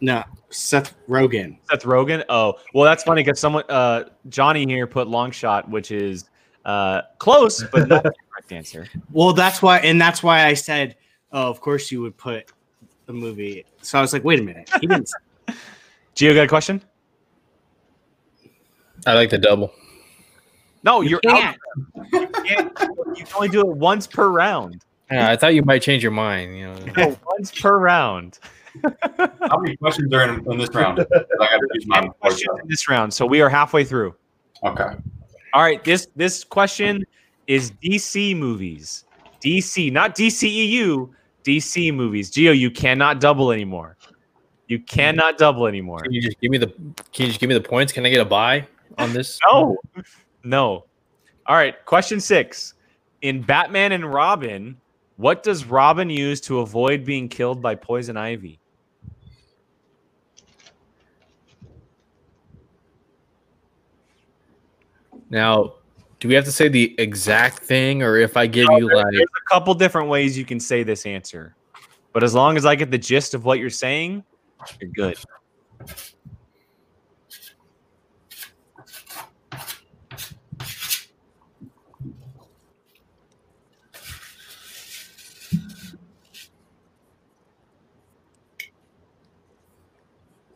[0.02, 1.58] No, Seth Rogen.
[1.70, 2.24] Seth Rogen.
[2.30, 6.26] Oh, well, that's funny because someone, uh, Johnny here put long shot, which is
[6.64, 8.88] uh, close, but not the correct answer.
[9.12, 10.96] Well, that's why, and that's why I said,
[11.36, 12.52] "Oh, of course you would put
[13.06, 15.12] the movie." So I was like, "Wait a minute." He didn't.
[16.16, 16.82] Gio, got a question?
[19.06, 19.72] I like the double.
[20.84, 21.58] No, You you're can't.
[21.76, 21.96] out.
[22.14, 22.72] You, can't.
[23.16, 24.84] you can only do it once per round.
[25.12, 26.58] Yeah, I thought you might change your mind.
[26.58, 28.40] You know, No, once per round.
[28.84, 31.00] How many questions are in, in this round?
[31.00, 34.16] I got to use my Ten questions in this round, so we are halfway through.
[34.64, 34.90] Okay.
[35.54, 37.04] All right, this this question
[37.48, 39.06] is DC movies.
[39.42, 41.10] DC, not DCEU,
[41.46, 42.30] DC movies.
[42.30, 43.98] Geo, you cannot double anymore.
[44.68, 46.00] You cannot double anymore.
[46.00, 46.68] can you just give me the?
[46.68, 47.94] Can you just give me the points?
[47.94, 49.40] Can I get a buy on this?
[49.52, 49.78] No,
[50.44, 50.86] no.
[51.48, 52.74] All right, question six.
[53.22, 54.78] In Batman and Robin,
[55.18, 58.60] what does Robin use to avoid being killed by poison ivy?
[65.30, 65.76] Now,
[66.20, 69.12] do we have to say the exact thing, or if I give you There- like?
[69.12, 71.56] There's a couple different ways you can say this answer,
[72.14, 74.24] but as long as I get the gist of what you're saying,
[74.80, 75.18] you're good.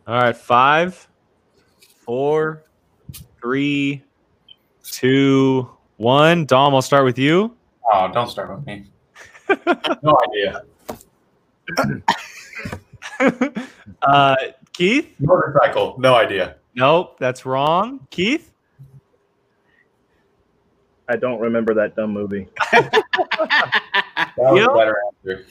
[0.08, 1.08] All right, five,
[2.04, 2.64] four,
[3.40, 4.04] three,
[5.00, 6.46] two, one.
[6.46, 7.56] Dom, I'll start with you.
[7.92, 8.86] Oh, don't start with me.
[10.04, 10.64] no idea.
[14.02, 14.36] uh,
[14.74, 15.08] Keith?
[15.20, 15.96] Motorcycle.
[16.00, 16.58] No idea.
[16.76, 18.06] Nope, that's wrong.
[18.10, 18.52] Keith?
[21.08, 22.48] I don't remember that dumb movie.
[24.38, 24.70] That was Yep.
[24.70, 25.46] a better answer.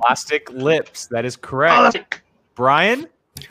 [0.00, 1.06] Plastic lips.
[1.06, 2.22] That is correct.
[2.54, 3.06] Brian?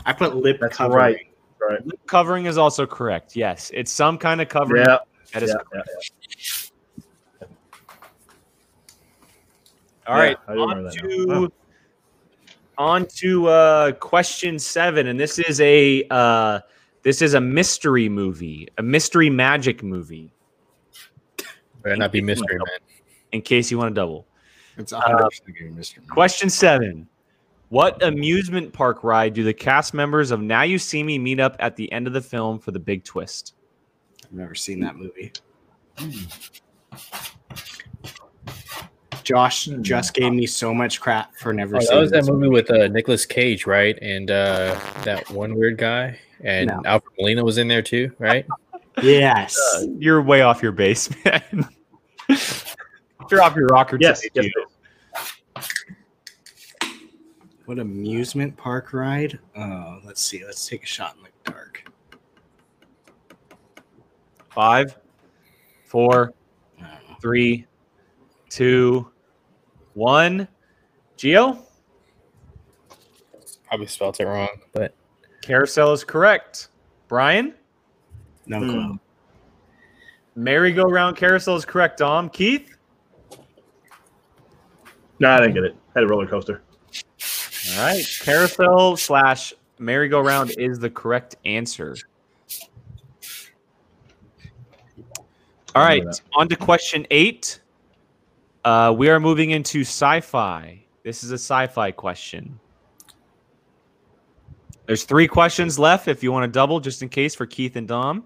[0.06, 0.97] I put lip That's covering.
[0.97, 1.17] right.
[1.59, 1.85] Right.
[1.85, 3.35] Lip covering is also correct.
[3.35, 4.85] Yes, it's some kind of covering.
[4.85, 4.97] Yeah.
[5.33, 5.89] That is yeah, correct.
[7.41, 7.47] yeah.
[10.07, 11.47] All Yeah, right, on to now.
[12.77, 16.59] on to uh, question seven, and this is a uh,
[17.01, 20.31] this is a mystery movie, a mystery magic movie.
[21.81, 22.67] Better not be mystery man.
[23.31, 24.27] In case you want to double.
[24.77, 25.97] It's 100 percent gonna be Mr.
[25.99, 26.07] Man.
[26.07, 27.07] Question seven:
[27.75, 31.57] What amusement park ride do the cast members of Now You See Me meet up
[31.59, 33.53] at the end of the film for the big twist?
[34.23, 35.33] I've never seen that movie.
[39.23, 42.29] Josh just gave me so much crap for never Oh, seeing that was that this
[42.29, 43.99] movie with uh, Nicolas Cage, right?
[44.01, 46.81] And uh, that one weird guy, and No.
[46.85, 48.45] Alfred Molina was in there too, right?
[49.03, 49.59] Yes.
[49.75, 51.67] Uh, You're way off your base, man.
[53.29, 53.97] You're off your rocker.
[53.99, 54.21] Yes.
[54.21, 54.74] today, yes.
[57.65, 57.67] Gio.
[57.67, 59.39] what amusement park ride?
[59.58, 60.43] Oh, let's see.
[60.45, 61.84] Let's take a shot in the dark.
[64.49, 64.97] Five,
[65.86, 66.34] four,
[66.80, 67.15] I don't know.
[67.21, 67.65] three,
[68.49, 69.10] two,
[69.93, 70.47] one.
[71.17, 71.60] Geo,
[73.67, 74.93] Probably spelled it wrong, but
[75.41, 76.67] carousel is correct.
[77.08, 77.54] Brian,
[78.45, 78.69] No Hmm.
[78.69, 78.99] clue.
[80.36, 81.97] merry-go-round carousel is correct.
[81.99, 82.75] Dom, Keith.
[85.19, 85.75] No, I didn't get it.
[85.95, 86.62] I Had a roller coaster.
[87.71, 91.95] All right, carousel slash merry-go-round is the correct answer.
[95.73, 97.60] All right, on to question eight.
[98.63, 100.84] Uh, we are moving into sci-fi.
[101.04, 102.60] This is a sci-fi question.
[104.86, 106.08] There's three questions left.
[106.08, 108.25] If you want to double, just in case for Keith and Dom.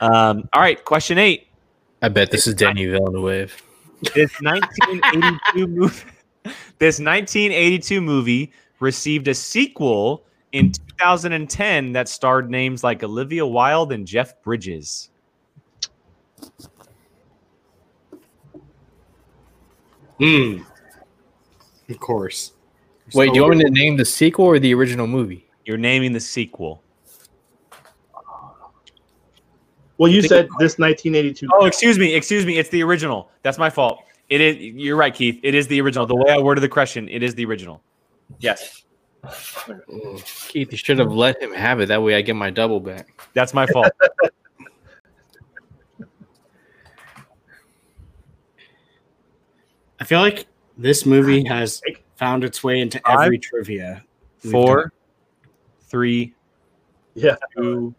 [0.00, 1.48] Um, all right, question eight.
[2.02, 3.62] I bet this is Danny Villeneuve.
[4.14, 6.04] This 1982 movie.
[6.44, 14.06] This 1982 movie received a sequel in 2010 that starred names like Olivia Wilde and
[14.06, 15.10] Jeff Bridges.
[20.18, 20.62] Hmm.
[21.88, 22.52] Of course.
[23.14, 25.46] Wait, So- do you want me to name the sequel or the original movie?
[25.64, 26.82] You're naming the sequel.
[29.98, 31.46] Well, you said this 1982.
[31.52, 32.56] Oh, excuse me, excuse me.
[32.56, 33.30] It's the original.
[33.42, 34.02] That's my fault.
[34.30, 34.56] It is.
[34.58, 35.40] You're right, Keith.
[35.42, 36.06] It is the original.
[36.06, 37.82] The way I worded the question, it is the original.
[38.38, 38.84] Yes,
[40.48, 41.86] Keith, you should have let him have it.
[41.86, 43.20] That way I get my double back.
[43.34, 43.88] that's my fault.
[49.98, 50.46] I feel like
[50.78, 51.82] this movie has
[52.16, 54.02] found its way into Five, every trivia.
[54.38, 54.90] Four, done.
[55.88, 56.34] three,
[57.14, 57.36] Yeah.
[57.56, 57.94] two,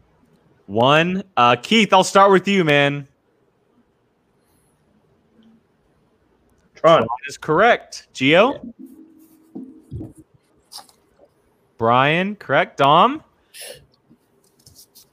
[0.66, 1.24] one.
[1.38, 3.08] Uh, Keith, I'll start with you, man.
[6.82, 7.02] Tron.
[7.02, 8.08] That is correct.
[8.12, 8.60] Geo?
[11.78, 12.78] Brian, correct.
[12.78, 13.24] Dom?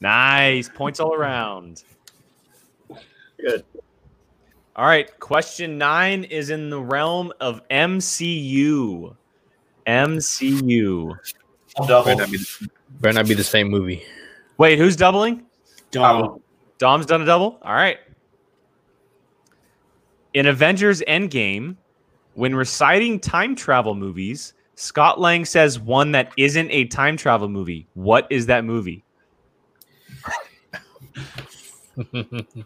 [0.01, 0.69] Nice.
[0.69, 1.85] Points all around.
[3.39, 3.65] Good.
[4.77, 5.19] All right.
[5.21, 9.15] Question nine is in the realm of MCU.
[9.87, 11.19] MCU.
[11.79, 12.05] I'll double.
[12.05, 12.39] Better not be,
[13.01, 14.03] better not be the same movie.
[14.57, 15.45] Wait, who's doubling?
[15.91, 16.41] Dom.
[16.79, 17.59] Dom's done a double?
[17.63, 17.99] All right.
[20.35, 21.77] In Avengers Endgame,
[22.35, 27.89] when reciting time travel movies, Scott Lang says one that isn't a time travel movie.
[27.95, 29.05] What is that movie?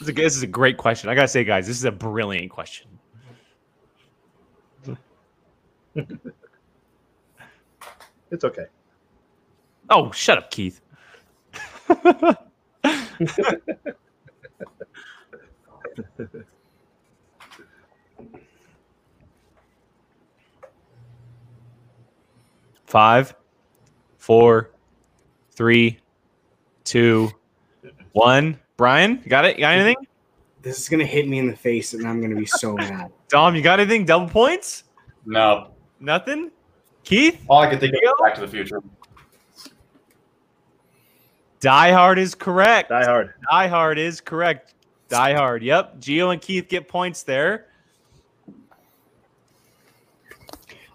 [0.00, 1.08] This is, a, this is a great question.
[1.08, 2.88] I gotta say, guys, this is a brilliant question.
[8.30, 8.66] It's okay.
[9.88, 10.80] Oh, shut up, Keith.
[22.94, 23.34] Five,
[24.18, 24.70] four,
[25.50, 25.98] three,
[26.84, 27.28] two,
[28.12, 28.60] one.
[28.76, 29.56] Brian, you got it?
[29.56, 29.96] You got anything?
[30.62, 33.10] This is gonna hit me in the face, and I'm gonna be so mad.
[33.28, 34.04] Dom, you got anything?
[34.04, 34.84] Double points?
[35.26, 35.72] no.
[35.98, 36.52] Nothing?
[37.02, 37.42] Keith?
[37.48, 38.80] All I can think of is Back to the Future.
[41.58, 42.90] Die Hard is correct.
[42.90, 43.34] Die Hard.
[43.50, 44.74] Die Hard is correct.
[45.08, 45.64] Die Hard.
[45.64, 45.98] Yep.
[45.98, 47.66] Geo and Keith get points there.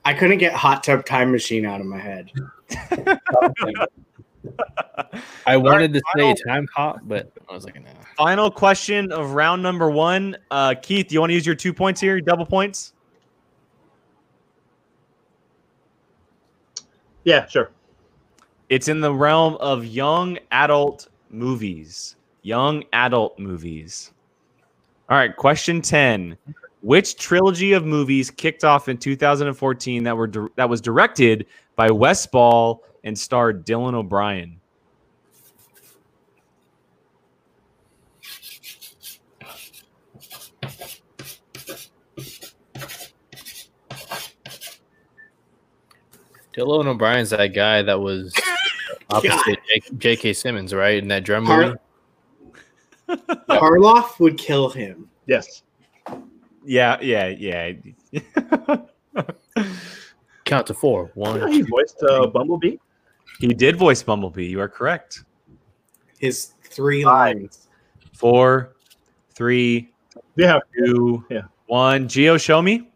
[0.10, 2.32] I couldn't get hot tub time machine out of my head.
[5.46, 7.92] I wanted to say time cop, but I was like, nah.
[8.18, 10.36] Final question of round number one.
[10.50, 12.20] Uh, Keith, do you want to use your two points here?
[12.22, 12.94] Double points?
[17.24, 17.70] Yeah, sure.
[18.70, 22.16] It's in the realm of young adult movies.
[22.42, 24.12] Young adult movies.
[25.08, 26.36] All right, question 10.
[26.82, 31.92] Which trilogy of movies kicked off in 2014 that were di- that was directed by
[31.92, 34.60] Wes Ball and starred Dylan O'Brien?
[46.54, 48.34] Dylan O'Brien's that guy that was
[49.10, 49.60] opposite
[49.98, 50.34] J.K.
[50.34, 50.98] Simmons, right?
[50.98, 51.78] In that drum Har-
[53.08, 53.24] movie.
[53.50, 55.10] Harloff would kill him.
[55.26, 55.64] Yes.
[56.66, 57.74] Yeah, yeah, yeah.
[60.46, 61.12] Count to four.
[61.14, 61.52] One.
[61.52, 62.78] He voiced uh, Bumblebee.
[63.40, 64.46] he did voice Bumblebee.
[64.48, 65.24] You are correct.
[66.20, 67.36] His three Five.
[67.38, 67.68] lines.
[68.14, 68.76] Four,
[69.34, 69.94] three,
[70.36, 70.60] Yeah.
[70.78, 71.44] two, Yeah.
[71.68, 72.08] one.
[72.08, 72.90] Geo, show me.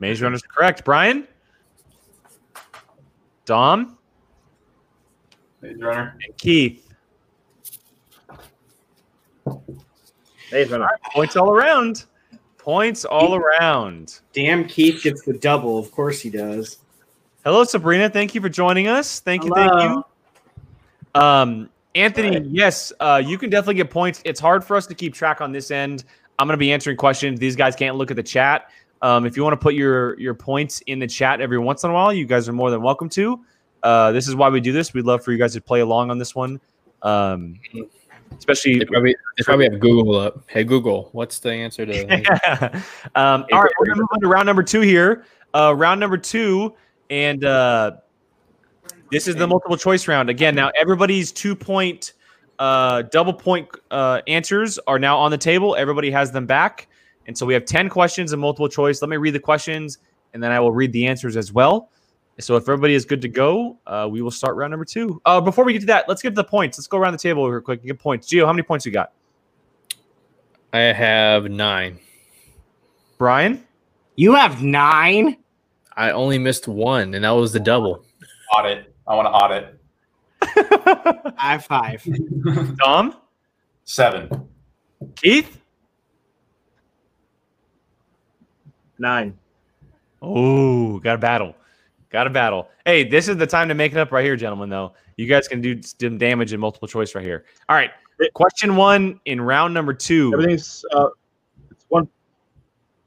[0.00, 0.84] Maze Runner's correct.
[0.84, 1.28] Brian?
[3.44, 3.98] Dom?
[5.60, 6.16] Maze Runner.
[6.24, 6.81] And Keith.
[10.52, 10.88] Maze Runner.
[11.12, 12.04] Points all around.
[12.58, 14.20] Points all around.
[14.32, 15.78] Damn, Keith gets the double.
[15.78, 16.78] Of course he does.
[17.44, 18.08] Hello, Sabrina.
[18.08, 19.20] Thank you for joining us.
[19.20, 19.52] Thank you.
[19.52, 20.04] Thank you.
[21.14, 24.22] Um, Anthony, yes, uh, you can definitely get points.
[24.24, 26.04] It's hard for us to keep track on this end.
[26.38, 27.38] I'm going to be answering questions.
[27.38, 28.70] These guys can't look at the chat.
[29.02, 31.90] Um, if you want to put your your points in the chat every once in
[31.90, 33.40] a while, you guys are more than welcome to.
[33.82, 34.94] Uh, this is why we do this.
[34.94, 36.60] We'd love for you guys to play along on this one,
[37.02, 37.58] um,
[38.38, 38.78] especially.
[38.78, 40.42] They probably, they probably have Google up.
[40.48, 42.02] Hey Google, what's the answer to?
[43.14, 45.24] um, all right, we're gonna move on to round number two here.
[45.54, 46.74] Uh, round number two,
[47.10, 47.92] and uh,
[49.10, 50.54] this is the multiple choice round again.
[50.54, 52.14] Now everybody's two point,
[52.58, 55.76] uh, double point uh, answers are now on the table.
[55.76, 56.88] Everybody has them back,
[57.26, 59.02] and so we have ten questions and multiple choice.
[59.02, 59.98] Let me read the questions,
[60.34, 61.90] and then I will read the answers as well.
[62.40, 65.20] So if everybody is good to go, uh, we will start round number two.
[65.24, 66.78] Uh, before we get to that, let's get to the points.
[66.78, 68.28] Let's go around the table real quick and get points.
[68.28, 69.12] Gio, how many points you got?
[70.72, 71.98] I have nine.
[73.18, 73.64] Brian.
[74.16, 75.36] You have nine.
[75.96, 78.04] I only missed one, and that was the double.
[78.56, 78.94] Audit.
[79.06, 79.78] I want to audit.
[81.38, 82.06] I have five.
[82.78, 83.16] Dom,
[83.84, 84.48] Seven.
[85.16, 85.58] Keith.
[88.98, 89.36] Nine.
[90.20, 91.56] Oh, got a battle.
[92.12, 92.68] Got a battle.
[92.84, 94.92] Hey, this is the time to make it up right here, gentlemen, though.
[95.16, 97.46] You guys can do some damage in multiple choice right here.
[97.68, 97.90] All right.
[98.34, 100.30] Question one in round number two.
[100.34, 101.08] Everything's uh,
[101.70, 102.06] it's one.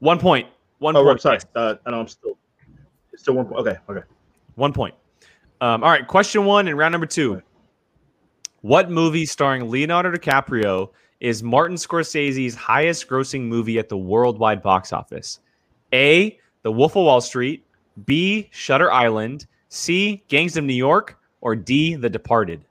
[0.00, 0.48] One point.
[0.78, 1.12] One Oh, point.
[1.12, 1.38] I'm sorry.
[1.54, 2.36] Uh, I know I'm still.
[3.12, 3.46] It's still one.
[3.46, 3.60] point.
[3.66, 3.76] Okay.
[3.88, 4.02] Okay.
[4.56, 4.94] One point.
[5.60, 6.06] Um, all right.
[6.06, 7.40] Question one in round number two.
[8.62, 10.90] What movie starring Leonardo DiCaprio
[11.20, 15.38] is Martin Scorsese's highest grossing movie at the worldwide box office?
[15.94, 16.38] A.
[16.62, 17.64] The Wolf of Wall Street,
[18.04, 18.48] B.
[18.52, 20.22] Shutter Island, C.
[20.28, 21.94] Gangs of New York, or D.
[21.94, 22.64] The Departed?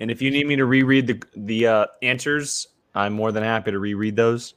[0.00, 3.72] And if you need me to reread the the uh, answers, I'm more than happy
[3.72, 4.54] to reread those.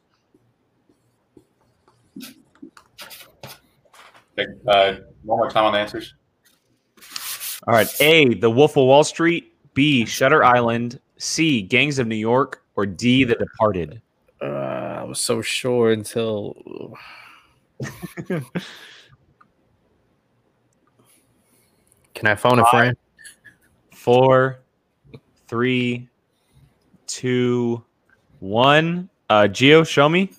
[4.67, 6.15] Uh, one more time on the answers.
[7.67, 8.01] All right.
[8.01, 8.33] A.
[8.35, 9.53] The Wolf of Wall Street.
[9.73, 10.05] B.
[10.05, 10.99] Shutter Island.
[11.17, 11.61] C.
[11.61, 12.60] Gangs of New York.
[12.75, 13.23] Or D.
[13.23, 14.01] The Departed.
[14.41, 16.55] Uh, I was so sure until.
[18.27, 18.45] Can
[22.23, 22.95] I phone a friend?
[23.93, 24.59] Four,
[25.47, 26.07] three,
[27.07, 27.83] two,
[28.39, 29.09] one.
[29.29, 30.31] Uh, Geo, show me.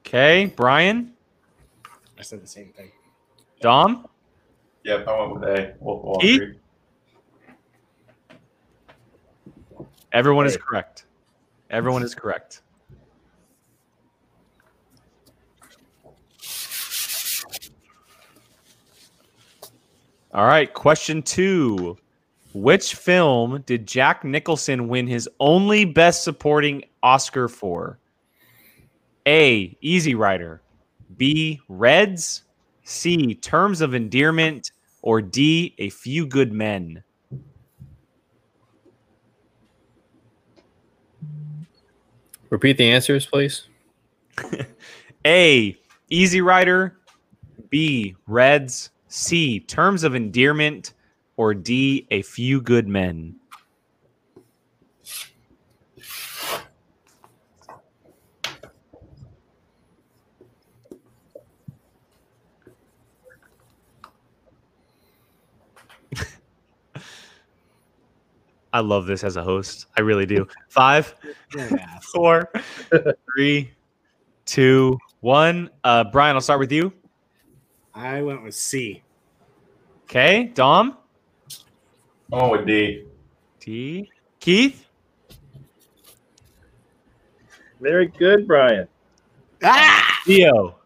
[0.00, 1.12] Okay, Brian,
[2.18, 2.90] I said the same thing.
[3.62, 4.06] Dom,
[4.84, 5.74] Yep, I went with A.
[5.80, 6.34] Wolf of Wall E?
[6.34, 6.58] Street.
[10.12, 11.06] Everyone is correct.
[11.70, 12.62] Everyone is correct.
[20.34, 21.98] All right, question two.
[22.54, 27.98] Which film did Jack Nicholson win his only Best Supporting Oscar for?
[29.26, 29.76] A.
[29.80, 30.62] Easy Rider.
[31.16, 31.60] B.
[31.68, 32.42] Reds.
[32.84, 33.34] C.
[33.34, 34.72] Terms of Endearment.
[35.02, 35.74] Or D.
[35.78, 37.02] A Few Good Men.
[42.52, 43.66] Repeat the answers, please.
[45.26, 45.74] A.
[46.10, 46.98] Easy Rider.
[47.70, 48.14] B.
[48.26, 48.90] Reds.
[49.08, 49.60] C.
[49.60, 50.92] Terms of Endearment.
[51.38, 52.06] Or D.
[52.10, 53.36] A Few Good Men.
[68.72, 69.86] I love this as a host.
[69.96, 70.46] I really do.
[70.68, 71.14] Five,
[71.54, 71.98] Yeah.
[72.14, 72.50] four,
[73.34, 73.70] three,
[74.46, 75.70] two, one.
[75.84, 76.92] Uh, Brian, I'll start with you.
[77.94, 79.02] I went with C.
[80.04, 80.96] Okay, Dom,
[82.32, 83.04] I went with D.
[83.60, 84.10] D,
[84.40, 84.86] Keith.
[87.80, 88.86] Very good, Brian.
[89.62, 90.20] Ah!
[90.24, 90.76] Theo.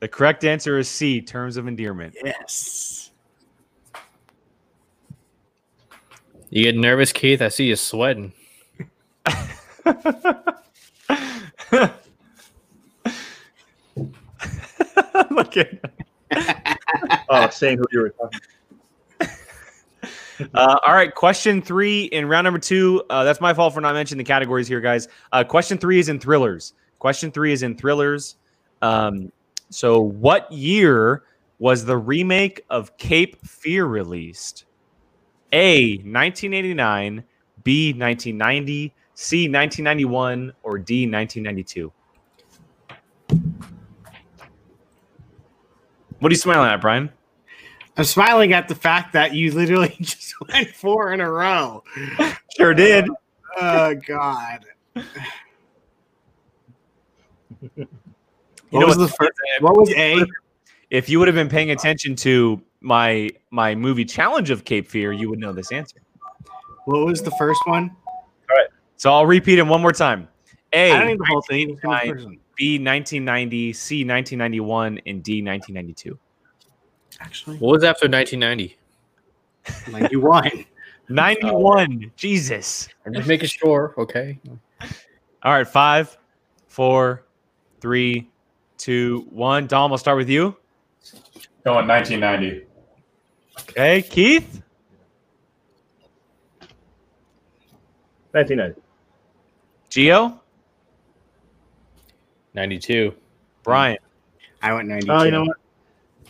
[0.00, 2.16] The correct answer is C, terms of endearment.
[2.24, 2.97] Yes.
[6.50, 7.42] You get nervous, Keith?
[7.42, 8.32] I see you sweating.
[15.30, 15.80] Look at
[17.28, 18.40] Oh, saying who you were talking.
[20.54, 23.02] uh, all right, question three in round number two.
[23.10, 25.08] Uh, that's my fault for not mentioning the categories here, guys.
[25.32, 26.72] Uh, question three is in thrillers.
[26.98, 28.36] Question three is in thrillers.
[28.80, 29.30] Um,
[29.70, 31.24] so, what year
[31.58, 34.64] was the remake of Cape Fear released?
[35.52, 35.96] A.
[35.98, 37.24] 1989,
[37.64, 37.92] B.
[37.92, 39.48] 1990, C.
[39.48, 41.08] 1991, or D.
[41.10, 41.92] 1992?
[46.20, 47.10] What are you smiling at, Brian?
[47.96, 51.82] I'm smiling at the fact that you literally just went four in a row.
[52.56, 53.08] Sure did.
[53.56, 54.64] Oh God.
[58.70, 59.32] You What know was what's the first?
[59.60, 60.22] What was A?
[60.90, 65.12] if you would have been paying attention to my my movie challenge of Cape Fear,
[65.12, 65.98] you would know this answer.
[66.84, 67.94] What was the first one?
[68.06, 68.68] All right.
[68.96, 70.28] So I'll repeat it one more time.
[70.72, 71.68] A, I don't need the whole thing.
[71.70, 72.14] Just give me the Nine.
[72.14, 72.38] first one.
[72.56, 76.18] B, 1990, C, 1991, and D, 1992.
[77.20, 78.76] Actually, What was after 1990?
[79.92, 80.50] like you won.
[81.08, 82.12] 91.
[82.16, 82.88] Jesus.
[83.06, 83.94] I'm just making sure.
[83.96, 84.38] Okay.
[85.42, 86.18] All right, five,
[86.66, 87.26] four,
[87.80, 88.30] three,
[88.76, 89.66] two, one.
[89.66, 90.56] Dom, I'll start with you.
[91.64, 92.66] Going 1990.
[93.70, 94.62] Okay, Keith.
[98.32, 98.80] 1990.
[99.88, 100.40] Geo.
[102.54, 103.14] 92.
[103.62, 103.98] Brian.
[104.62, 105.12] I went 92.
[105.12, 105.56] Oh, you know what?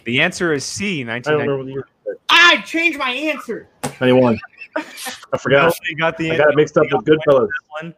[0.05, 1.49] The answer is C, I don't 1991.
[1.49, 2.18] remember the year.
[2.31, 3.68] I changed my answer.
[3.83, 4.39] 21.
[4.76, 4.83] I
[5.39, 5.66] forgot.
[5.66, 7.49] Oh, Nobody got the I got it mixed up with Goodfellas.
[7.81, 7.95] one.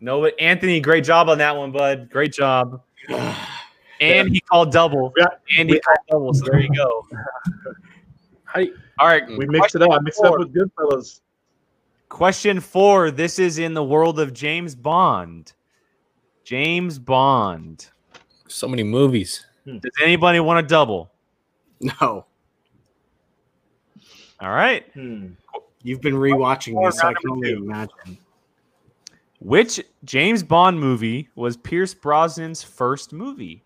[0.00, 2.10] No, but Anthony, great job on that one, bud.
[2.10, 2.82] Great job.
[4.00, 5.12] And he called double.
[5.16, 5.24] Yeah,
[5.56, 6.34] And he we- called double.
[6.34, 7.06] So there you go.
[8.54, 9.26] How do you- All right.
[9.28, 9.90] We mixed it up.
[9.90, 11.20] I mixed it up with Goodfellas.
[12.08, 13.10] Question four.
[13.10, 15.52] This is in the world of James Bond.
[16.44, 17.88] James Bond.
[18.46, 19.44] so many movies.
[19.66, 21.10] Does anybody want to double?
[21.80, 22.24] No,
[24.40, 24.86] All right.
[24.94, 25.28] Hmm.
[25.82, 28.18] you've been rewatching Or this, so I can number only imagine.
[29.40, 33.64] Which James Bond movie was Pierce Brosnan's first movie?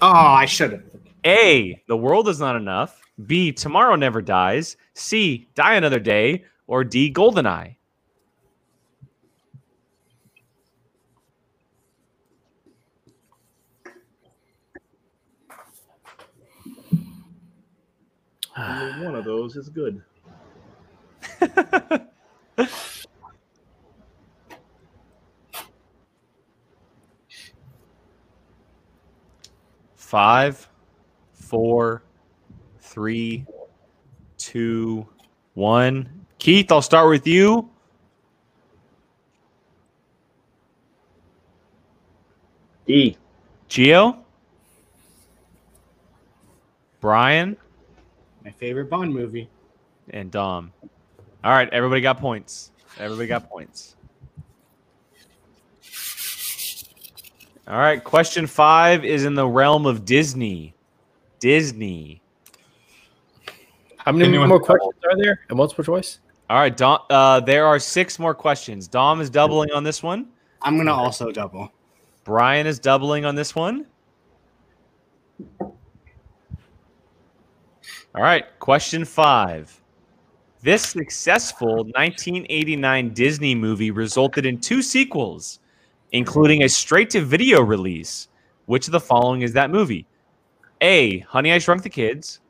[0.00, 0.82] Oh, I should have.
[1.24, 1.82] A.
[1.88, 3.00] The world is not enough.
[3.26, 3.52] B.
[3.52, 4.76] Tomorrow never dies.
[4.94, 5.48] C.
[5.54, 6.44] Die another day.
[6.66, 7.12] Or D.
[7.12, 7.76] Goldeneye.
[18.56, 20.00] Only one of those is good.
[29.96, 30.68] Five,
[31.54, 32.02] four,
[32.80, 33.46] three,
[34.38, 35.06] two,
[35.54, 36.26] one.
[36.40, 37.70] Keith, I'll start with you.
[42.88, 43.14] E.
[43.68, 44.18] Geo.
[47.00, 47.56] Brian
[48.44, 49.48] My favorite Bond movie.
[50.10, 50.72] and Dom.
[51.44, 52.72] All right, everybody got points.
[52.98, 53.94] Everybody got points.
[57.68, 60.73] All right, question five is in the realm of Disney.
[61.38, 62.20] Disney.
[63.98, 65.40] How many Anyone- more questions are there?
[65.50, 66.20] A multiple choice?
[66.50, 66.98] All right, Dom.
[67.08, 68.86] Uh, there are six more questions.
[68.86, 70.28] Dom is doubling on this one.
[70.62, 71.72] I'm gonna also double.
[72.24, 73.86] Brian is doubling on this one.
[78.14, 79.80] All right, question five.
[80.62, 85.60] This successful 1989 Disney movie resulted in two sequels,
[86.12, 88.28] including a straight to video release.
[88.66, 90.06] Which of the following is that movie?
[90.84, 91.20] A.
[91.20, 92.40] Honey, I Shrunk the Kids.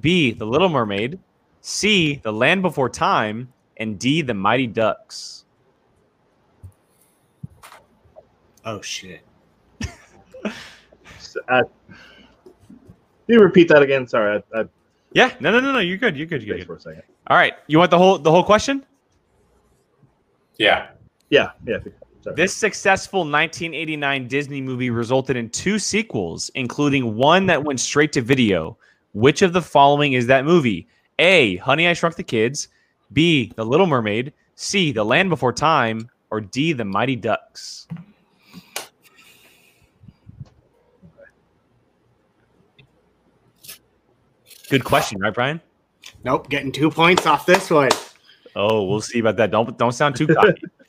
[0.00, 0.32] B.
[0.32, 1.18] The Little Mermaid.
[1.60, 2.16] C.
[2.24, 3.52] The Land Before Time.
[3.76, 4.20] And D.
[4.20, 5.44] The Mighty Ducks.
[8.64, 9.20] Oh shit.
[11.16, 12.04] S- Uh, can
[13.28, 14.06] you repeat that again?
[14.08, 14.64] Sorry, I, I
[15.12, 15.78] Yeah, no, no, no, no.
[15.78, 16.16] You're good.
[16.16, 16.42] You're good.
[16.42, 16.66] You're good.
[16.66, 17.02] for a second.
[17.28, 18.84] All right, you want the whole the whole question?
[20.58, 20.88] Yeah.
[21.30, 21.78] Yeah, yeah.
[22.24, 22.36] Sorry.
[22.36, 28.22] This successful 1989 Disney movie resulted in two sequels, including one that went straight to
[28.22, 28.78] video.
[29.12, 30.88] Which of the following is that movie?
[31.18, 31.56] A.
[31.56, 32.68] Honey, I Shrunk the Kids.
[33.12, 33.52] B.
[33.56, 34.32] The Little Mermaid.
[34.54, 34.90] C.
[34.90, 36.08] The Land Before Time.
[36.30, 36.72] Or D.
[36.72, 37.88] The Mighty Ducks.
[44.70, 45.60] Good question, right, Brian?
[46.24, 47.90] Nope, getting two points off this one.
[48.56, 49.50] Oh, we'll see about that.
[49.50, 50.62] Don't don't sound too cocky.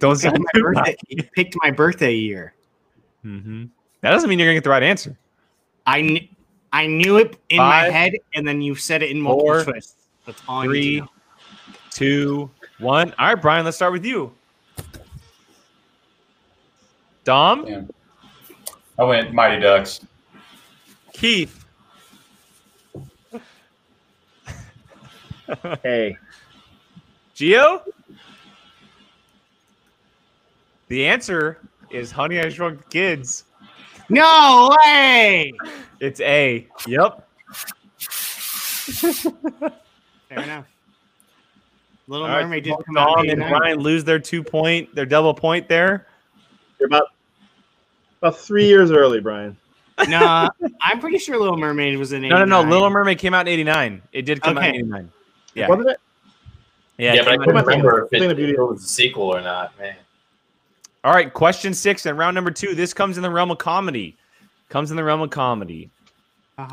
[0.00, 2.54] don't Picked my birthday, you picked my birthday year.
[3.22, 3.64] hmm
[4.00, 5.16] That doesn't mean you're gonna get the right answer.
[5.86, 6.28] I kn-
[6.72, 9.64] I knew it in Five, my head, and then you said it in multiple four,
[9.64, 10.06] twists.
[10.24, 11.08] That's all I need to Three, know.
[11.90, 13.12] two, one.
[13.18, 13.64] All right, Brian.
[13.64, 14.32] Let's start with you.
[17.24, 17.82] Dom, Yeah.
[18.98, 20.00] I went Mighty Ducks.
[21.12, 21.64] Keith,
[25.82, 26.16] Hey,
[27.34, 27.82] Geo.
[30.90, 31.56] The answer
[31.90, 33.44] is Honey, I Shrunk the Kids.
[34.08, 35.52] No way.
[36.00, 36.66] It's A.
[36.88, 37.28] Yep.
[38.00, 39.72] Fair
[40.30, 40.66] enough.
[42.08, 43.20] Little All right, Mermaid did come out.
[43.20, 43.50] And 89.
[43.50, 46.08] Brian lose their two point, their double point there.
[46.80, 47.04] you're about
[48.20, 49.56] about three years early, Brian.
[50.08, 50.50] no,
[50.82, 52.22] I'm pretty sure Little Mermaid was in.
[52.22, 52.68] No, no, no.
[52.68, 54.02] Little Mermaid came out in '89.
[54.12, 55.12] It did come out in '89.
[55.54, 55.68] Yeah.
[55.68, 56.00] Wasn't it?
[56.98, 57.14] Yeah.
[57.14, 58.54] Yeah, it but I came out couldn't remember if Thing it, of beauty.
[58.54, 59.94] if it was a sequel or not, man.
[61.02, 62.74] All right, question six and round number two.
[62.74, 64.16] This comes in the realm of comedy.
[64.68, 65.90] Comes in the realm of comedy.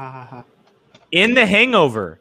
[1.13, 2.19] In The Hangover,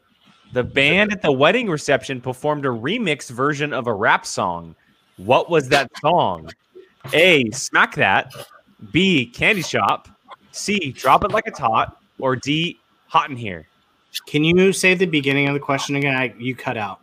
[0.52, 4.76] the band at the wedding reception performed a remix version of a rap song.
[5.16, 6.50] What was that song?
[7.12, 7.50] A.
[7.50, 8.32] Smack That.
[8.92, 9.26] B.
[9.26, 10.08] Candy Shop.
[10.52, 10.92] C.
[10.92, 12.00] Drop It Like a Tot.
[12.20, 12.78] Or D.
[13.08, 13.66] Hot in Here.
[14.26, 16.14] Can you say the beginning of the question again?
[16.14, 17.00] I, you cut out.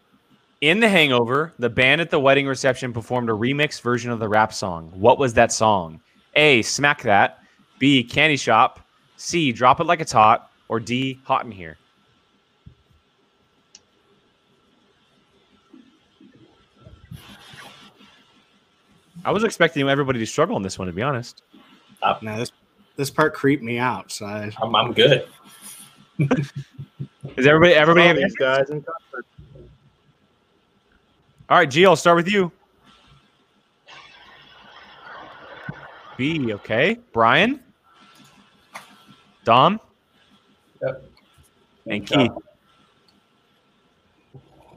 [0.64, 4.30] In The Hangover, the band at the wedding reception performed a remixed version of the
[4.30, 4.93] rap song.
[4.95, 5.99] What was that song?
[6.36, 6.61] A.
[6.61, 7.39] Smack That.
[7.80, 8.01] B.
[8.01, 8.80] Candy Shop.
[9.18, 9.51] C.
[9.51, 10.49] Drop It Like It's Hot.
[10.70, 11.20] Or D.
[11.26, 11.78] Hot in Here.
[19.26, 21.43] I was expecting everybody to struggle on this one, to be honest.
[22.22, 22.53] No, this
[22.95, 24.14] this part creeped me out.
[24.14, 25.28] So I, I'm, I'm good.
[27.36, 29.03] Is everybody everybody have these guys in concert.
[31.50, 32.52] All right, G, I'll start with you.
[36.18, 37.00] B, okay.
[37.12, 37.60] Brian?
[39.44, 39.80] Dom?
[40.82, 41.04] Yep.
[41.88, 42.32] And Keith.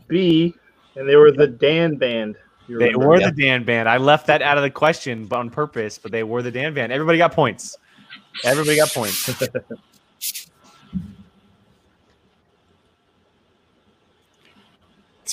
[0.09, 0.55] B,
[0.97, 2.37] and they were the Dan band.
[2.69, 3.31] They were Yeah.
[3.31, 3.89] the Dan band.
[3.89, 6.75] I left that out of the question but on purpose, but they were the Dan
[6.75, 6.93] band.
[6.93, 7.79] Everybody got points.
[8.45, 9.31] Everybody got points.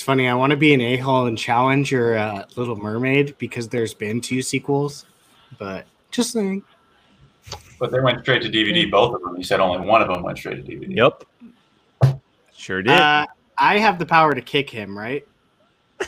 [0.04, 0.28] funny.
[0.28, 3.94] I want to be an a hole and challenge your uh, Little Mermaid because there's
[3.94, 5.06] been two sequels,
[5.58, 6.62] but just saying.
[7.80, 9.36] But they went straight to DVD, both of them.
[9.36, 10.94] You said only one of them went straight to DVD.
[10.94, 12.18] Yep.
[12.56, 12.92] Sure did.
[12.92, 13.26] Uh,
[13.58, 15.26] I have the power to kick him, right?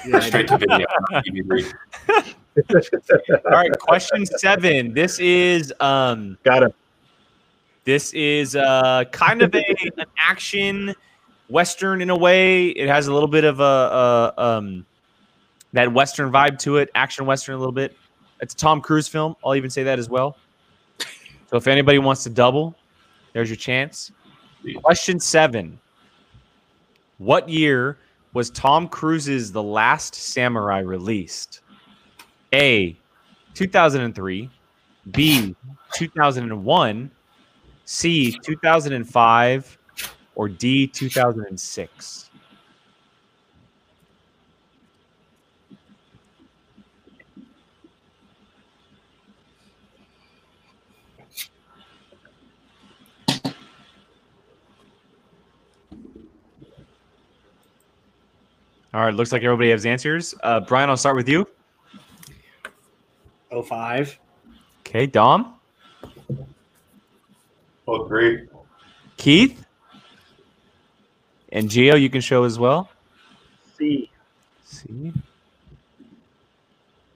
[0.06, 1.72] Yeah, Straight to video, DVD.
[3.44, 4.94] All right, question seven.
[4.94, 6.72] This is um Got him.
[7.84, 9.64] this is uh kind of a
[9.98, 10.94] an action
[11.48, 12.68] western in a way.
[12.68, 14.86] It has a little bit of a, a um
[15.72, 17.96] that western vibe to it, action western a little bit.
[18.40, 19.36] It's a Tom Cruise film.
[19.44, 20.36] I'll even say that as well.
[21.48, 22.74] So if anybody wants to double,
[23.32, 24.10] there's your chance.
[24.82, 25.78] Question seven.
[27.18, 27.98] What year
[28.32, 31.60] was Tom Cruise's The Last Samurai released?
[32.52, 32.98] A.
[33.54, 34.50] 2003.
[35.12, 35.54] B.
[35.94, 37.10] 2001.
[37.84, 38.32] C.
[38.42, 39.75] 2005.
[40.36, 40.86] Or D.
[40.86, 42.30] 2006.
[58.96, 60.34] All right, looks like everybody has answers.
[60.42, 61.46] Uh, Brian, I'll start with you.
[63.50, 64.18] Oh five.
[64.80, 65.56] Okay, Dom,
[67.84, 68.48] Both agree.
[69.18, 69.65] Keith,
[71.56, 72.90] and Gio, you can show as well.
[73.78, 74.10] C.
[74.64, 75.12] See,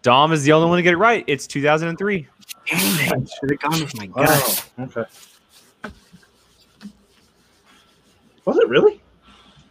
[0.00, 1.24] Dom is the only one to get it right.
[1.26, 2.26] It's 2003.
[2.66, 3.30] Damn it!
[3.38, 4.70] Should have gone with my gut.
[4.78, 5.04] Oh, okay.
[8.46, 9.02] Was it really?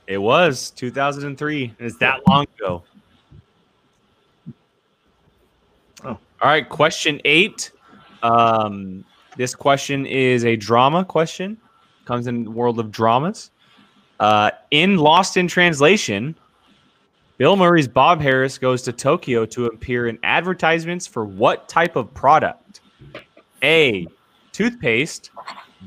[0.05, 2.83] It was 2003, and it's that long ago.
[6.03, 6.09] Oh.
[6.09, 7.71] All right, question eight.
[8.21, 9.03] Um,
[9.35, 11.57] this question is a drama question.
[12.05, 13.49] Comes in the world of dramas.
[14.19, 16.35] Uh, in Lost in Translation,
[17.37, 22.13] Bill Murray's Bob Harris goes to Tokyo to appear in advertisements for what type of
[22.13, 22.81] product?
[23.63, 24.07] A.
[24.51, 25.31] Toothpaste.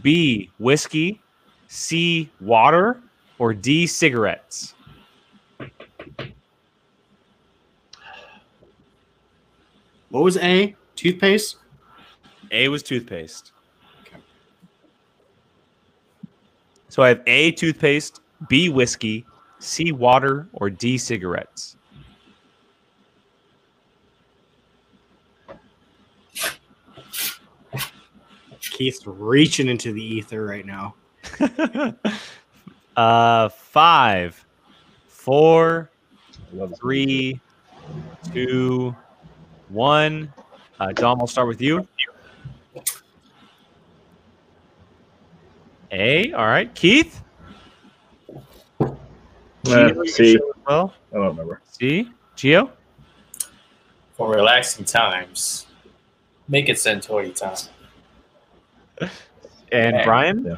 [0.01, 0.51] B.
[0.59, 1.21] Whiskey.
[1.69, 2.31] C.
[2.41, 3.01] Water.
[3.39, 3.87] Or D.
[3.87, 4.75] Cigarettes.
[10.09, 10.75] What was A?
[10.95, 11.57] Toothpaste.
[12.51, 13.53] A was toothpaste.
[14.03, 14.23] Okay.
[16.91, 19.27] So I have A toothpaste, B whiskey,
[19.59, 21.77] C water, or D cigarettes.
[28.61, 30.95] Keith's reaching into the ether right now.
[32.97, 34.45] uh, five,
[35.07, 35.91] four,
[36.53, 36.79] I love this.
[36.79, 37.41] three,
[38.33, 38.97] two,
[39.69, 40.33] one.
[40.81, 41.87] Uh, Dom, I'll start with you.
[45.93, 46.33] A.
[46.33, 47.23] All right, Keith.
[49.67, 50.33] Uh, Gio, you can C.
[50.37, 51.61] show as Well, I don't remember.
[51.71, 52.71] See, Geo.
[54.17, 55.67] For relaxing times,
[56.49, 57.57] make it Suntory time.
[59.73, 60.05] And Yeah.
[60.05, 60.45] Brian.
[60.45, 60.57] Yeah.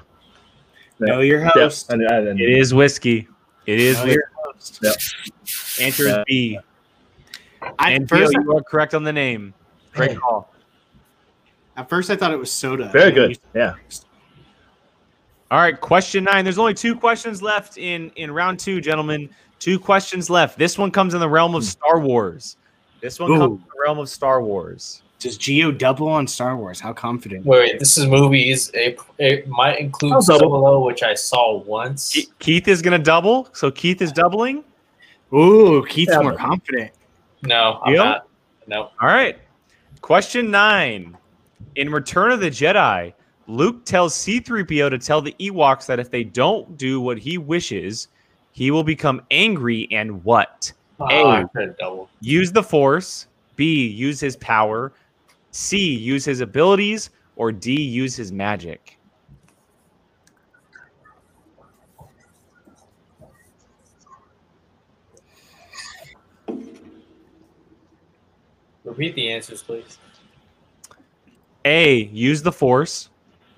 [0.99, 1.91] Know your Yeah, host.
[1.93, 3.29] and, and, and It is whiskey.
[3.65, 4.15] It is Know whiskey.
[4.17, 4.79] your host.
[4.83, 5.85] Yeah.
[5.87, 6.25] Answer is Yeah.
[6.27, 6.59] B.
[7.79, 9.55] I, and at, first, Gio, you are correct on the name.
[9.95, 10.53] Great call.
[11.77, 12.91] at first, I thought it was soda.
[12.93, 13.39] very good.
[13.55, 13.75] Yeah.
[15.51, 16.45] All right, question nine.
[16.45, 19.29] There's only two questions left in in round two, gentlemen.
[19.59, 20.59] Two questions left.
[20.59, 21.69] This one comes in the realm of hmm.
[21.69, 22.57] Star Wars.
[23.01, 25.03] This one comes in the realm of Star Wars.
[25.19, 26.81] Does Geo double on Star Wars?
[26.81, 27.47] How confident?
[27.47, 28.71] Wait, wait, this is movies.
[28.75, 32.15] It, it might include Solo, which I saw once.
[32.41, 33.49] Keith is going to double.
[33.55, 34.65] So Keith is doubling.
[35.33, 36.91] Ooh, Keith's Yeah, more confident.
[37.43, 38.05] No, I'm Deal?
[38.05, 38.27] not.
[38.67, 38.91] No.
[39.01, 39.39] All right.
[40.03, 41.17] Question nine.
[41.77, 43.15] In Return of the Jedi,
[43.47, 48.09] Luke tells C3PO to tell the Ewoks that if they don't do what he wishes,
[48.53, 50.73] he will become angry and what?
[51.01, 51.25] Ah, oh, Hey.
[51.25, 52.09] I could have doubled.
[52.21, 53.27] use the force
[53.57, 54.93] b use his power
[55.51, 58.99] c use his abilities or d use his magic
[68.85, 69.99] Repeat the answers, please.
[71.65, 73.09] a use the force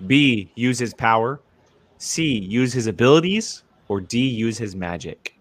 [0.05, 1.39] b use his power
[1.97, 5.33] c use his abilities or d use his magic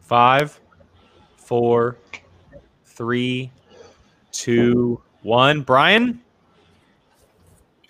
[0.00, 0.58] Five,
[1.36, 1.98] four,
[2.86, 3.52] three,
[4.32, 5.60] two, one.
[5.60, 6.22] Brian,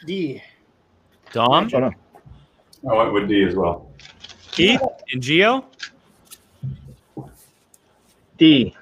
[0.04, 0.42] D.
[1.32, 1.92] Dom, Oh, no.
[2.90, 3.87] I went with D as well.
[4.58, 4.80] Keith,
[5.12, 5.64] and Geo.
[8.38, 8.74] D.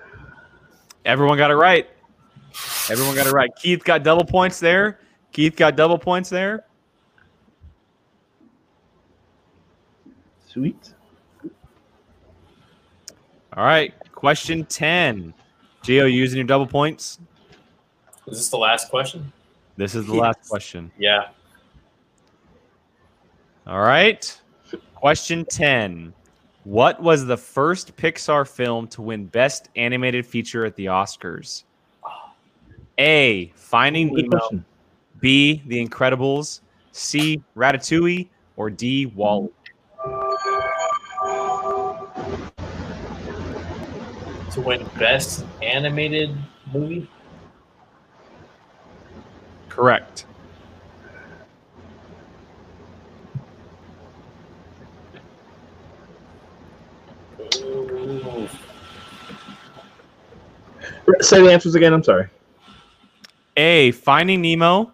[1.05, 1.87] Everyone got it right.
[2.91, 3.51] Everyone got it right.
[3.57, 5.01] Keith got double points there.
[5.33, 6.65] Keith got double points there.
[10.49, 10.95] Sweet.
[13.55, 13.93] All right.
[14.13, 15.35] Question 10.
[15.83, 17.19] Geo, you using your double points?
[18.27, 19.31] Is this the last question?
[19.77, 20.23] This is the Yes.
[20.23, 20.91] last question.
[20.99, 21.29] Yeah.
[23.67, 24.41] All right.
[24.97, 26.15] Question 10.
[26.65, 31.65] What was the first Pixar film to win Best Animated Feature at the Oscars?
[32.99, 33.53] A.
[33.55, 34.65] Finding Nemo.
[35.21, 35.63] B.
[35.67, 36.61] The Incredibles.
[36.93, 37.43] C.
[37.55, 38.29] Ratatouille.
[38.57, 39.05] Or D.
[39.07, 39.53] Wall.
[44.53, 46.35] To win best animated
[46.73, 47.07] movie?
[49.69, 50.25] Correct.
[61.21, 61.93] Say the answers again.
[61.93, 62.29] I'm sorry.
[63.57, 63.93] A.
[63.93, 64.93] Finding Nemo.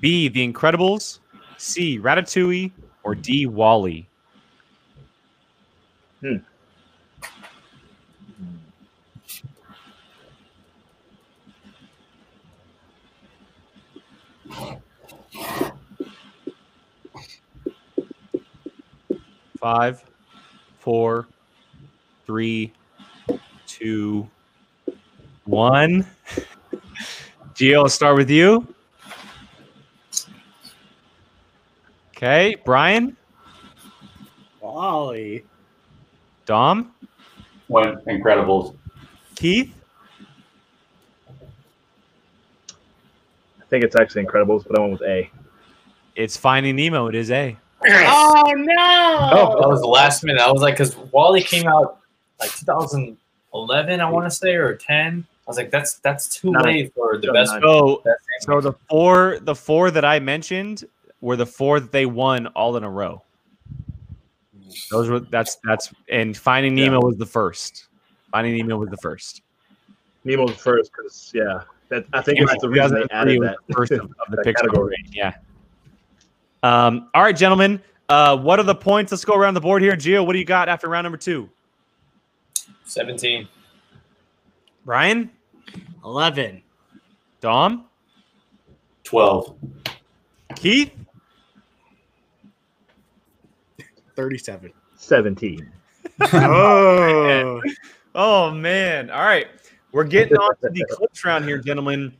[0.00, 0.28] B.
[0.28, 1.20] The Incredibles.
[1.56, 1.98] C.
[1.98, 2.72] Ratatouille.
[3.02, 3.46] Or D.
[3.46, 4.06] WALL-E.
[6.20, 6.36] Hmm.
[19.58, 20.02] Five,
[20.78, 21.28] four,
[22.24, 22.72] three,
[23.66, 24.28] two,
[25.50, 26.06] one.
[27.54, 28.66] Gio, I'll start with you.
[32.16, 33.16] Okay, Brian,
[34.60, 35.42] WALL-E.
[36.44, 36.92] Dom,
[37.68, 38.76] Went Incredibles.
[39.34, 39.74] Keith,
[43.58, 45.30] I think it's actually Incredibles, but I went with A.
[46.14, 47.06] it's Finding Nemo.
[47.06, 47.56] It is A.
[47.86, 49.28] Oh no!
[49.32, 50.42] Oh, that was the last minute.
[50.42, 52.00] I was like, because WALL-E came out
[52.38, 55.26] like 2011, I want to say, or 10.
[55.50, 56.64] I was like, that's that's too Nine.
[56.64, 57.50] late for the best.
[57.60, 60.84] So, best so the four, the four that I mentioned
[61.20, 63.22] were the four that they won all in a row.
[64.92, 66.84] Those were that's that's and Finding Yeah.
[66.86, 67.88] Nemo was the first.
[68.30, 69.42] Finding Nemo was the first.
[70.24, 73.74] Nemo was first because yeah, that, I think it's the reason they 2003 added that.
[73.74, 74.96] first of, of the that Pixar category.
[75.00, 75.32] rating, Yeah.
[76.62, 77.82] Um, all right, gentlemen.
[78.08, 79.10] Uh, what are the points?
[79.10, 79.96] Let's go around the board here.
[79.96, 81.48] Geo, what do you got after round number two?
[82.84, 83.48] 17.
[84.84, 85.30] Brian,
[86.04, 86.62] Eleven.
[87.40, 87.86] Dom,
[89.04, 89.56] 12.
[90.56, 90.92] Keith,
[94.14, 94.72] Thirty-seven.
[94.96, 95.70] Seventeen.
[96.20, 97.62] oh.
[98.12, 99.08] Oh man!
[99.08, 99.46] All right,
[99.92, 102.12] we're getting on to the clips round here, gentlemen.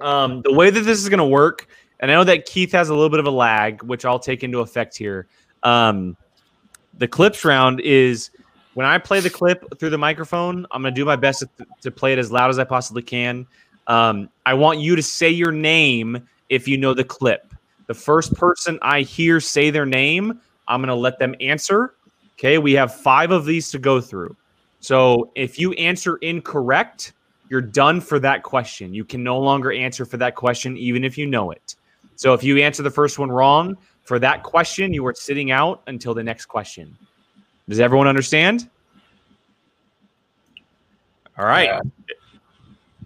[0.00, 1.66] Um, the way that this is going to work,
[1.98, 4.44] and I know that Keith has a little bit of a lag, which I'll take
[4.44, 5.26] into effect here.
[5.64, 6.16] Um,
[6.96, 8.30] the clips round is
[8.74, 10.66] when I play the clip through the microphone.
[10.70, 13.02] I'm going to do my best to, to play it as loud as I possibly
[13.02, 13.46] can.
[13.86, 17.52] Um, I want you to say your name if you know the clip.
[17.86, 21.94] The first person I hear say their name, I'm going to let them answer.
[22.38, 24.36] Okay, we have five of these to go through.
[24.80, 27.12] So if you answer incorrect,
[27.48, 28.94] you're done for that question.
[28.94, 31.76] You can no longer answer for that question, even if you know it.
[32.16, 35.82] So if you answer the first one wrong for that question, you are sitting out
[35.86, 36.96] until the next question.
[37.72, 38.68] Does everyone understand?
[41.38, 41.70] All right.
[41.70, 41.80] Yeah.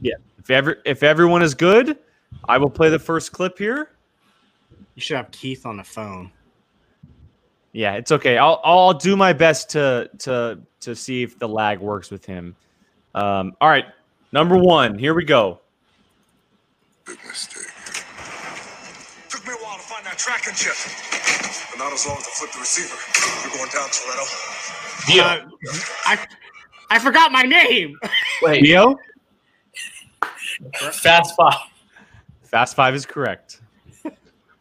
[0.01, 0.15] Yeah.
[0.41, 1.97] If ever if everyone is good,
[2.49, 3.91] I will play the first clip here.
[4.97, 6.33] You should have Keith on the phone.
[7.71, 8.39] Yeah, it's okay.
[8.39, 12.57] I'll I'll do my best to to to see if the lag works with him.
[13.15, 13.85] Um, all right,
[14.33, 14.99] number one.
[14.99, 15.61] Here we go.
[17.05, 17.76] Big mistake.
[20.19, 20.77] Took me a while to find that tracking chip.
[21.71, 22.97] But not as long as I flip the receiver.
[23.43, 24.27] You're going down, Toretto.
[25.21, 25.47] Uh,
[26.05, 26.27] I
[26.91, 27.97] I forgot my name.
[28.43, 28.97] Wait, Leo,
[30.93, 31.55] Fast Five.
[32.43, 33.61] Fast Five is correct.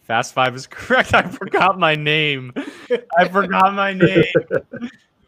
[0.03, 1.14] Fast Five is correct.
[1.14, 2.53] I forgot my name.
[3.18, 4.24] I forgot my name.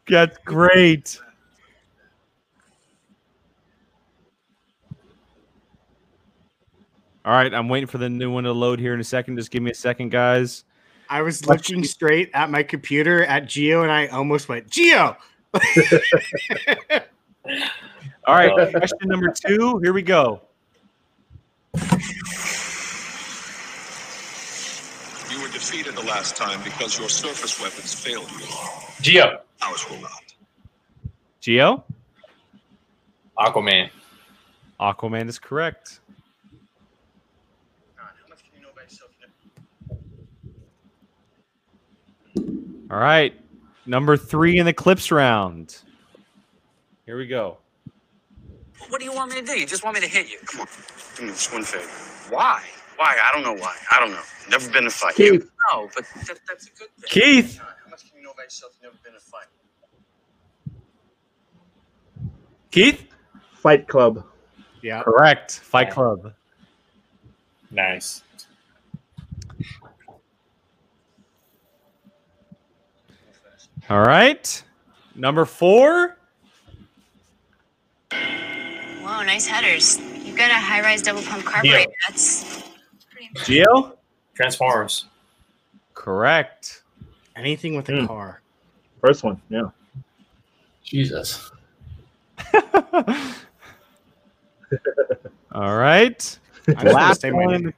[0.07, 1.19] That's great.
[7.27, 9.35] All right, I'm waiting for the new one to load here in a second.
[9.35, 10.63] Just give me a second, guys.
[11.09, 15.17] I was looking straight at my computer at Geo, and I almost went Geo.
[15.53, 15.59] All
[18.29, 19.77] right, question number two.
[19.83, 20.39] Here we go.
[21.75, 21.81] You
[25.41, 28.45] were defeated the last time because your surface weapons failed you.
[29.01, 29.41] Geo.
[29.63, 30.23] Ours will not.
[31.41, 31.83] Geo,
[33.37, 33.89] Aquaman.
[34.79, 35.99] Aquaman is correct.
[42.89, 43.33] All right,
[43.85, 45.77] number three in the clips round.
[47.05, 47.57] Here we go.
[48.89, 49.59] What do you want me to do?
[49.59, 50.37] You just want me to hit you?
[50.45, 50.67] Come on,
[51.17, 52.33] do me this one favor.
[52.33, 52.63] Why?
[52.95, 53.17] Why?
[53.21, 53.75] I don't know why.
[53.91, 54.21] I don't know.
[54.49, 55.15] Never been in a fight.
[55.15, 55.49] Keith.
[55.71, 57.09] No, but that, that's a good thing.
[57.09, 57.59] Keith,
[57.89, 58.71] much can you know about yourself?
[58.75, 59.47] You've never been in a fight.
[62.71, 63.07] Keith?
[63.55, 64.23] Fight Club.
[64.81, 65.03] Yeah.
[65.03, 65.59] Correct.
[65.59, 66.33] Fight Club.
[67.71, 68.23] Nice.
[73.89, 74.63] All right.
[75.15, 76.17] Number four.
[78.11, 79.97] Whoa, nice headers.
[80.25, 81.89] You've got a high rise double pump carburetor.
[82.07, 82.63] That's
[83.09, 83.97] pretty Geo?
[84.35, 85.05] Transformers.
[85.93, 86.83] Correct.
[87.35, 88.05] Anything with a Hmm.
[88.07, 88.41] car.
[89.01, 89.41] First one.
[89.49, 89.69] Yeah.
[90.83, 91.51] Jesus.
[95.51, 96.39] All right.
[96.83, 97.73] Last one.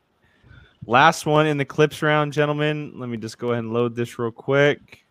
[0.85, 2.93] Last one in the clips round, gentlemen.
[2.95, 5.03] Let me just go ahead and load this real quick.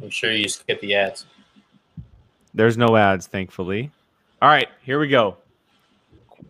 [0.00, 1.26] Make sure you skip the ads.
[2.52, 3.90] There's no ads, thankfully.
[4.42, 5.36] All right, here we go.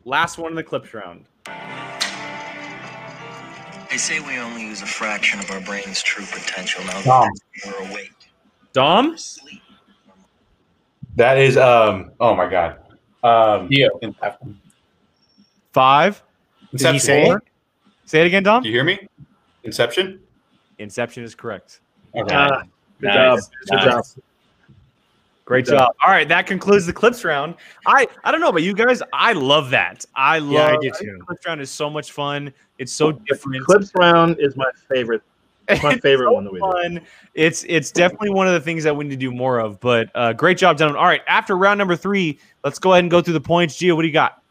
[0.04, 1.24] Last one in the clips round.
[3.90, 7.28] They say we only use a fraction of our brain's true potential now Tom.
[7.64, 8.12] that we're awake.
[8.72, 9.16] Dom?
[11.16, 12.10] That is um.
[12.18, 12.78] Oh my god.
[13.22, 13.68] Um.
[13.70, 13.86] Yeah.
[14.02, 14.14] In-
[15.72, 16.22] Five.
[16.72, 17.00] Did he Inception.
[17.00, 17.42] say it?
[18.04, 18.62] Say it again, Dom.
[18.62, 18.98] Do you hear me?
[19.62, 20.20] Inception.
[20.78, 21.80] Inception is correct.
[22.16, 22.34] Okay.
[22.34, 22.62] Ah,
[23.00, 23.14] good Nice.
[23.46, 23.50] job.
[23.68, 23.84] Good Nice.
[24.14, 24.24] job.
[25.46, 25.78] Great job.
[25.78, 25.94] job.
[26.04, 27.54] All right, that concludes the clips round.
[27.86, 29.02] I I don't know about you guys.
[29.12, 30.04] I love that.
[30.14, 30.52] I love.
[30.52, 31.18] Yeah, I do too.
[31.26, 32.52] clips round is so much fun.
[32.78, 33.62] It's so different.
[33.64, 35.22] Clips round is my favorite.
[35.68, 36.72] It's my It's favorite so one that we do.
[36.72, 37.00] fun.
[37.34, 39.80] It's it's definitely one of the things that we need to do more of.
[39.80, 40.98] But uh, great job, gentlemen.
[40.98, 43.76] All right, after round number three, let's go ahead and go through the points.
[43.76, 44.42] Gio, what do you got?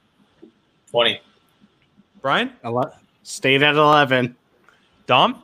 [0.92, 1.20] 20.
[2.22, 4.36] Brian, Ele- Stayed at 11.
[5.08, 5.42] Dom,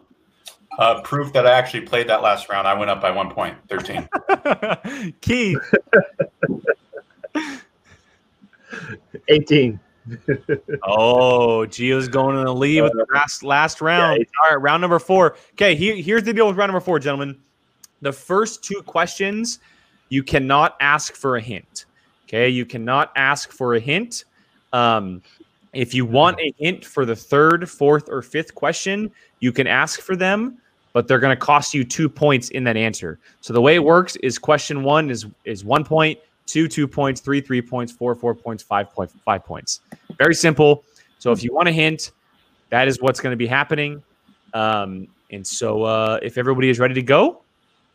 [0.80, 2.66] Uh, proof that I actually played that last round.
[2.66, 4.08] I went up by one point, thirteen.
[5.22, 5.60] Keith,
[9.28, 9.78] 18.
[10.84, 14.26] Oh, Gio's going in the lead with the last last round.
[14.42, 15.36] All right, round number four.
[15.52, 17.38] Okay, here, here's the deal with round number four, gentlemen.
[18.02, 19.60] The first two questions,
[20.08, 21.88] you cannot ask for a hint.
[22.26, 24.24] Okay, you cannot ask for a hint.
[24.72, 25.22] Um,
[25.74, 29.12] if you want a hint for the third, fourth, or fifth question,
[29.42, 30.58] you can ask for them,
[30.94, 33.20] but they're going to cost you two points in that answer.
[33.42, 37.22] So the way it works is question one is is one point, two two points,
[37.22, 39.82] three three points, four four points, five point five points.
[40.18, 40.84] Very simple.
[41.20, 42.12] So if you want a hint,
[42.70, 44.02] that is what's going to be happening.
[44.54, 47.42] Um, and so uh, if everybody is ready to go,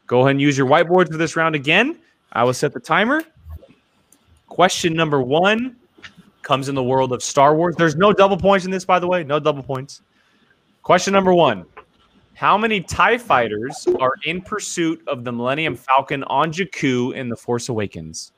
[0.07, 1.99] go ahead and use your whiteboard for this round again.
[2.32, 3.22] I will set the timer.
[4.49, 5.76] Question number one
[6.42, 7.74] comes in the world of Star Wars.
[7.76, 9.24] There's no double points in this, by the way.
[9.24, 10.03] No double points.
[10.82, 11.64] Question number one
[12.35, 17.37] How many TIE fighters are in pursuit of the Millennium Falcon on Jakku in The
[17.37, 18.32] Force Awakens?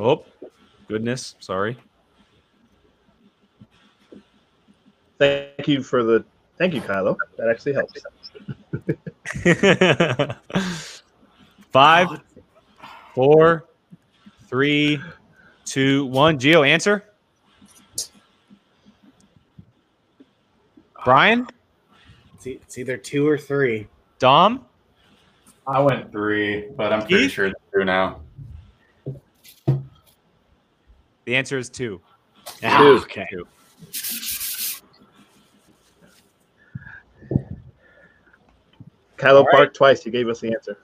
[0.00, 0.24] Oh,
[0.86, 1.34] goodness.
[1.40, 1.76] Sorry.
[5.18, 6.24] Thank you for the.
[6.56, 7.16] Thank you, Kylo.
[7.36, 8.00] That actually helps.
[11.70, 12.08] Five,
[13.14, 13.66] four,
[14.46, 15.00] three,
[15.64, 16.38] two, one.
[16.38, 17.04] Geo, answer.
[21.04, 21.46] Brian,
[22.44, 23.86] It's, either two or three.
[24.18, 24.66] Dom,
[25.66, 27.32] I went three, but I'm pretty Keith?
[27.32, 28.20] sure it's two now.
[31.24, 32.00] the answer is two.
[32.62, 32.84] Ah, Two.
[33.04, 33.26] okay.
[33.30, 33.46] Two.
[39.16, 39.54] Kylo right.
[39.54, 40.04] parked twice.
[40.06, 40.78] You gave us the answer.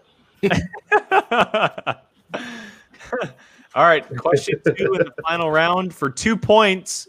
[3.74, 7.08] All right, question two in the final round for two points.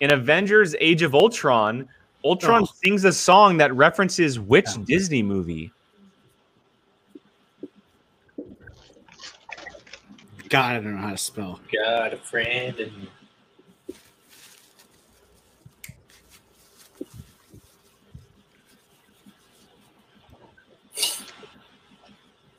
[0.00, 1.88] In Avengers: Age of Ultron,
[2.24, 2.68] Ultron Oh.
[2.84, 5.72] sings a song that references which Disney movie?
[10.48, 11.60] God, I don't know how to spell.
[11.72, 13.08] Got a friend and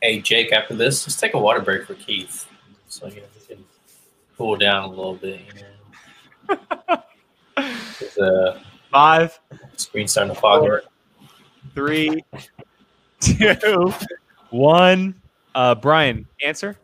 [0.05, 2.47] Hey Jake, after this, let's take a water break for Keith.
[2.87, 3.65] So you know we can
[4.37, 5.53] cool down a little bit, you
[6.47, 7.01] know.
[8.15, 9.39] The Five,
[9.77, 10.81] Screen starting to fog out.
[11.73, 12.23] three,
[13.19, 13.91] two,
[14.51, 15.19] one.
[15.55, 16.77] Uh, Brian, answer.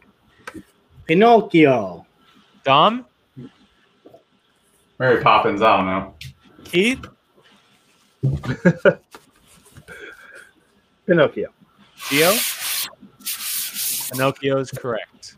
[1.05, 2.07] Pinocchio.
[2.63, 3.05] Dom,
[4.97, 5.61] Mary Poppins.
[5.61, 6.15] I don't know.
[6.63, 7.05] Keith,
[11.05, 11.49] Pinocchio.
[11.99, 12.60] Gio.
[14.11, 15.35] Pinocchio is correct.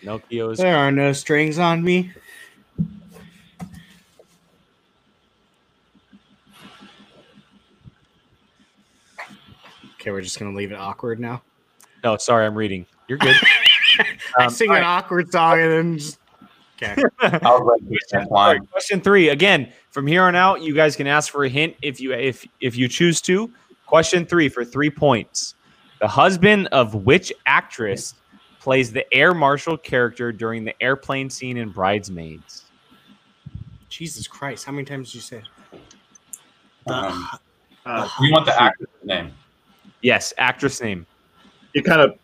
[0.00, 2.12] Pinocchio is There are no strings on me.
[10.00, 11.42] Okay, we're just gonna leave it awkward now.
[12.04, 12.16] no.
[12.16, 12.86] Sorry, I'm reading.
[13.08, 13.34] You're good.
[14.38, 14.84] I Um, sing an right.
[14.84, 16.18] awkward song and then just
[16.76, 16.94] okay.
[17.20, 18.66] I was ready for that line.
[18.66, 19.30] Question three.
[19.30, 22.46] Again, from here on out, you guys can ask for a hint if you if
[22.60, 23.50] if you choose to.
[23.86, 25.54] Question three for three points.
[26.00, 28.14] The husband of which actress
[28.60, 32.64] plays the air marshal character during the airplane scene in Bridesmaids?
[33.88, 35.42] Jesus Christ, how many times did you say?
[36.86, 37.28] Um,
[37.86, 39.32] Uh, you want the actor's name?
[40.02, 41.06] Yes, actress name.
[41.74, 42.18] it kind of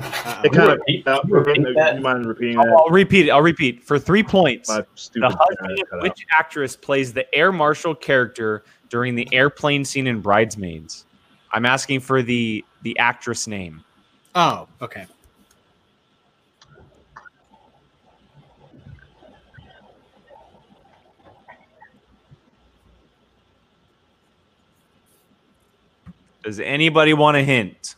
[0.00, 1.96] Uh, it kind of repeat- uh, repeat do that?
[1.96, 2.72] you mind repeating I'll, that?
[2.74, 3.30] I'll repeat it.
[3.30, 4.68] I'll repeat for three points.
[4.68, 4.82] The
[5.28, 11.04] husband of which actress plays the air marshal character during the airplane scene in Bridesmaids?
[11.52, 13.82] I'm asking for the the actress name.
[14.34, 15.06] oh, okay.
[26.48, 27.96] Does anybody want a hint?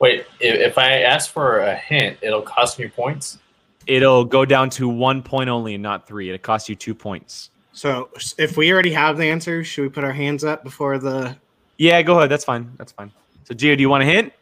[0.00, 3.38] Wait, if, if I ask for a hint, it'll cost me points.
[3.86, 6.28] It'll go down to one point only and not three.
[6.28, 7.50] It costs you two points.
[7.76, 8.08] So
[8.38, 11.36] if we already have the answer, should we put our hands up before the
[11.76, 12.30] Yeah, go ahead.
[12.30, 12.72] That's fine.
[12.78, 13.12] That's fine.
[13.44, 14.32] So, Gio, do you want a hint?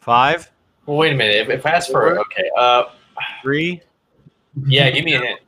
[0.00, 0.50] Five,
[0.86, 1.36] Well, wait a minute.
[1.36, 2.86] If, if I ask for okay, uh,
[3.42, 3.80] three.
[4.66, 5.40] yeah, give me a hint.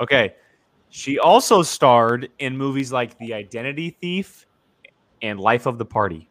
[0.00, 0.34] Okay.
[0.90, 4.44] She also starred in movies like The Identity Thief
[5.22, 6.28] and Life of the Party.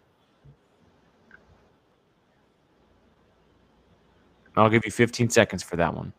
[4.58, 6.12] I'll give you 15 seconds for that one.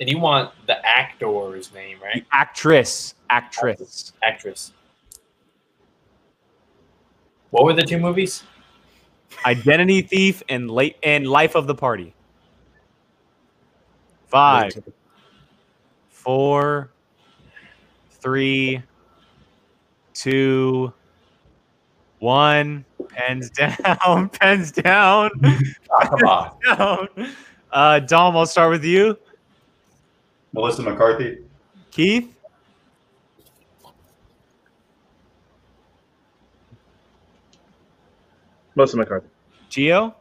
[0.00, 2.24] And you want the actor's name, right?
[2.24, 4.14] The actress, actress.
[4.22, 4.72] Actress.
[7.50, 8.42] What were the two movies?
[9.44, 12.14] Identity Thief and late and Life of the Party.
[14.28, 14.72] Five,
[16.08, 16.90] four,
[18.22, 18.82] three,
[20.14, 20.94] two,
[22.20, 22.86] one.
[23.08, 24.28] Pens down.
[24.30, 25.30] Pens down.
[25.92, 26.58] Ah, come on.
[26.64, 27.08] down.
[27.72, 29.18] Uh, Dom, I'll start with you.
[30.52, 31.38] Melissa McCarthy.
[31.90, 32.34] Keith.
[38.74, 39.28] Melissa McCarthy.
[39.70, 40.14] Gio.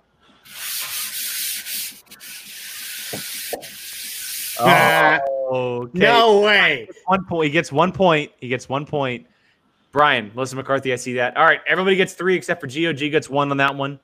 [4.60, 5.20] Ah,
[5.52, 6.00] Oh, okay.
[6.00, 6.88] No way.
[7.06, 7.46] One point.
[7.46, 8.32] He gets one point.
[8.40, 9.26] He gets one point.
[9.92, 11.36] Brian, Melissa McCarthy, I see that.
[11.36, 12.96] All right, everybody gets three except for Gio.
[12.96, 14.00] G gets one on that one.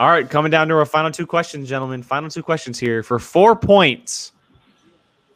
[0.00, 2.02] All right, coming down to our final two questions, gentlemen.
[2.02, 4.32] Final two questions here for four points.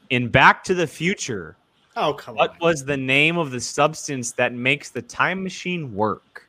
[0.09, 1.59] In Back to the Future,
[1.97, 2.57] Oh come what on.
[2.63, 6.49] was the name of the substance that makes the time machine work?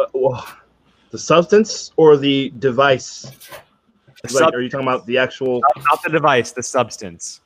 [0.00, 0.44] Uh, well,
[1.12, 3.30] the substance or the device?
[4.24, 5.60] The Like, sub- are you talking about the actual?
[5.90, 7.42] not the device, the substance.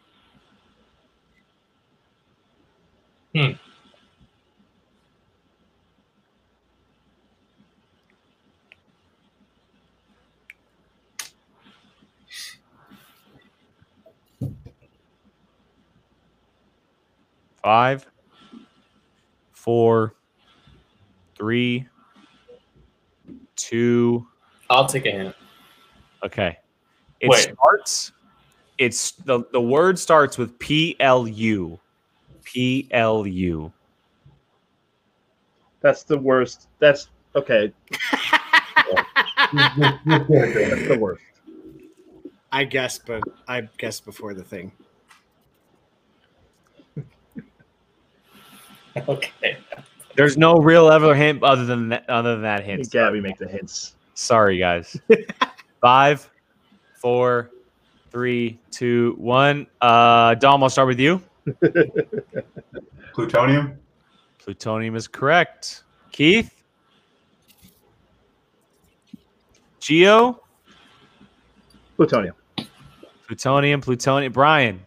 [3.34, 3.52] Hmm.
[17.62, 18.06] Five,
[19.50, 20.14] four,
[21.34, 21.86] three,
[23.56, 24.26] two.
[24.70, 25.34] I'll take a hint.
[26.24, 26.58] Okay.
[27.20, 27.52] It Wait.
[27.54, 28.12] starts.
[28.78, 31.78] It's the the word starts with P L U.
[32.44, 33.72] P L U.
[35.80, 36.68] That's the worst.
[36.78, 37.72] That's okay.
[39.52, 41.22] That's the worst.
[42.50, 44.72] I guessed, but I guessed before the thing.
[49.06, 49.56] Okay.
[50.16, 52.90] There's no real other hint other than that, other than that hint.
[52.90, 53.94] Gabby make the hints.
[54.14, 55.00] Sorry, guys.
[55.80, 56.28] Five,
[56.98, 57.50] four,
[58.10, 59.66] three, two, one.
[59.80, 61.22] Uh, Dom, I'll start with you.
[63.14, 63.78] Plutonium.
[64.38, 65.84] Plutonium is correct.
[66.12, 66.52] Keith,
[69.80, 70.42] Geo,
[71.96, 72.34] Plutonium.
[73.26, 74.32] plutonium, plutonium.
[74.32, 74.84] Brian,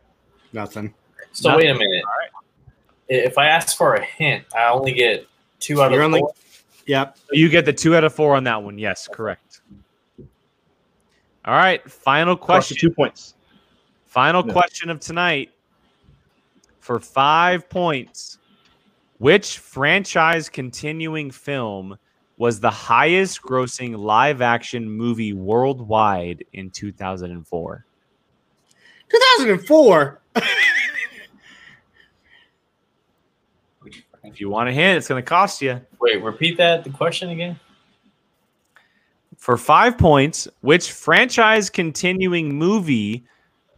[0.53, 0.93] Nothing.
[1.34, 2.03] So Not- wait a minute.
[3.07, 5.28] If I ask for a hint, I only get
[5.59, 6.34] two out You're of only- four.
[6.88, 7.18] Yep.
[7.32, 8.78] you get the two out of four on that one.
[8.78, 9.62] Yes, correct.
[11.45, 12.77] All right, final question.
[12.77, 13.35] two points.
[14.05, 14.53] Final Yeah.
[14.53, 15.51] question of tonight
[16.79, 18.37] for five points.
[19.17, 21.97] Which franchise continuing film
[22.37, 27.85] was the highest grossing live action movie worldwide in 2004?
[29.09, 30.21] 2004.
[34.23, 35.81] If you want a hint, it's going to cost you.
[35.99, 37.59] Wait, repeat that the question again.
[39.41, 43.25] For five points, which franchise continuing movie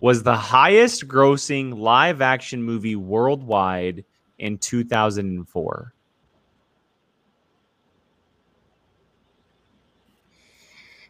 [0.02, 4.04] was the highest grossing live action movie worldwide
[4.40, 5.94] in 2004?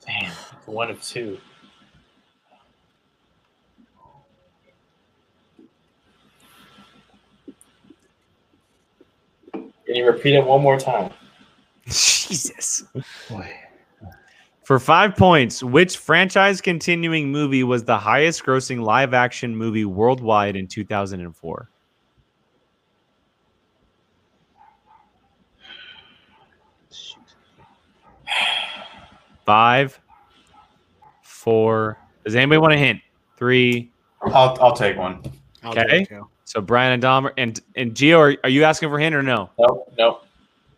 [0.05, 0.31] Damn,
[0.67, 1.39] one of two.
[9.51, 11.11] Can you repeat it one more time?
[11.87, 12.83] Jesus.
[14.63, 20.55] For five points, which franchise continuing movie was the highest grossing live action movie worldwide
[20.55, 21.69] in 2004?
[29.45, 29.99] Five,
[31.21, 31.97] four.
[32.23, 33.01] Does anybody want a hint?
[33.35, 33.91] Three.
[34.21, 35.21] I'll I'll take one.
[35.65, 36.07] Okay.
[36.45, 39.23] So Brian and Dom and and Gio, are, are you asking for a hint or
[39.23, 39.49] no?
[39.59, 40.25] Nope, nope.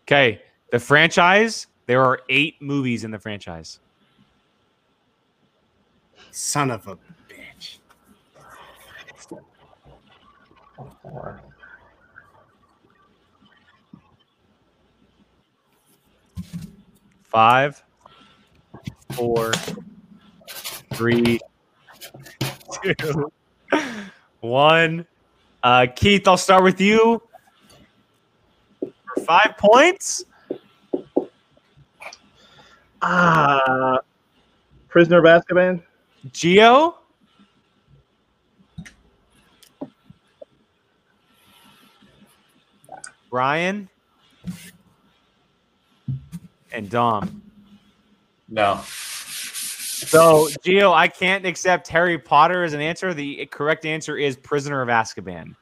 [0.07, 0.41] Okay.
[0.71, 1.67] The franchise.
[1.87, 3.79] There are eight movies in the franchise.
[6.31, 6.97] Son of a
[7.29, 7.77] bitch.
[17.23, 17.83] Five,
[19.11, 19.51] four,
[20.93, 21.39] three,
[22.83, 23.31] two,
[24.39, 25.05] one.
[25.61, 27.21] Uh, Keith, I'll start with you.
[28.79, 30.25] For five points.
[33.07, 33.99] Ah,
[34.89, 35.83] Prisoner of Azkaban.
[36.31, 36.97] Geo.
[43.29, 43.87] Brian.
[46.71, 47.43] And Dom.
[48.49, 48.81] No.
[48.87, 53.13] So, Geo, I can't accept Harry Potter as an answer.
[53.13, 55.55] The correct answer is Prisoner of Azkaban.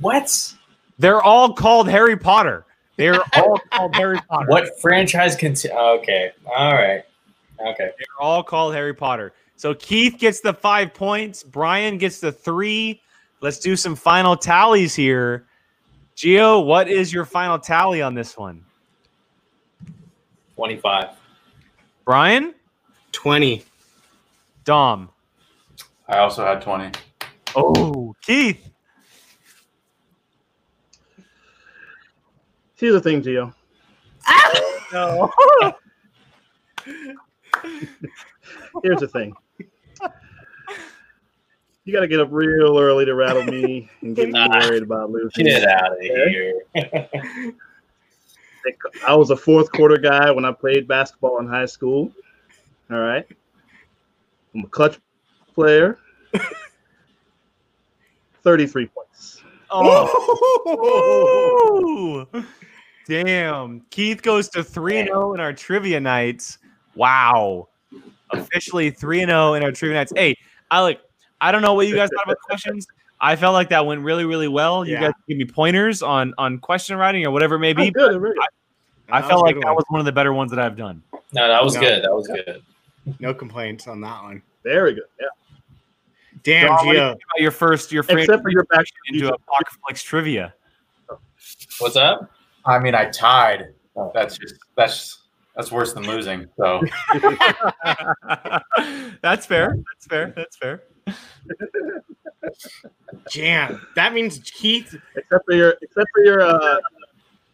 [0.00, 0.54] What?
[0.98, 2.66] They're all called Harry Potter.
[2.96, 4.46] They're all called Harry Potter.
[4.48, 5.54] What franchise can?
[5.72, 7.04] Oh, okay, all right,
[7.60, 7.90] okay.
[7.98, 9.32] They're all called Harry Potter.
[9.56, 11.42] So Keith gets the five points.
[11.42, 13.00] Brian gets the three.
[13.40, 15.46] Let's do some final tallies here.
[16.14, 18.64] Geo, what is your final tally on this one?
[20.54, 21.10] Twenty-five.
[22.04, 22.54] Brian,
[23.12, 23.64] 20.
[24.64, 25.08] Dom.
[26.08, 26.90] I also had twenty.
[27.56, 28.70] Oh, Keith.
[32.76, 33.52] Here's the thing, Gio.
[34.92, 35.30] No.
[38.82, 39.34] Here's the thing.
[41.84, 45.10] You got to get up real early to rattle me and get me worried about
[45.10, 45.46] losing.
[45.46, 46.30] Get out of Okay.
[46.30, 46.62] here.
[49.06, 52.12] I was a fourth quarter guy when I played basketball in high school.
[52.90, 53.26] All right.
[54.54, 54.98] I'm a clutch
[55.54, 55.98] player.
[58.42, 59.42] 33 points.
[60.96, 61.26] Oh.
[63.06, 63.80] Damn.
[63.90, 66.58] Keith goes to 3 and 0 in our trivia nights.
[66.94, 67.68] Wow.
[68.30, 70.12] Officially 3 and 0 in our trivia nights.
[70.14, 70.36] Hey,
[70.70, 71.00] I like
[71.40, 72.86] I don't know what you guys thought about the questions.
[73.20, 74.84] I felt like that went really, really well.
[74.86, 75.00] You Yeah.
[75.02, 77.90] guys give me pointers on on question writing or whatever it may be.
[77.90, 78.44] Good, very good.
[79.10, 79.76] I That felt like good that one.
[79.76, 81.02] was one of the better ones that I've done.
[81.32, 81.80] no, that was No.
[81.82, 82.02] good.
[82.04, 82.62] That was good.
[83.20, 84.40] No complaints on that one.
[84.62, 85.04] Very good.
[85.20, 85.26] Yeah.
[86.44, 90.04] Damn, Dom, what you about your first your Except for your back into a Pocketflix
[90.04, 90.54] trivia.
[91.78, 92.30] What's up?
[92.66, 93.72] I mean, I tied.
[94.12, 95.22] That's just that's
[95.56, 96.46] that's worse than losing.
[96.56, 96.82] So
[99.22, 99.76] That's fair.
[99.76, 100.34] That's fair.
[100.36, 100.82] That's fair.
[103.30, 103.86] Jam.
[103.96, 104.94] That means Keith.
[105.16, 106.78] except for your except for your uh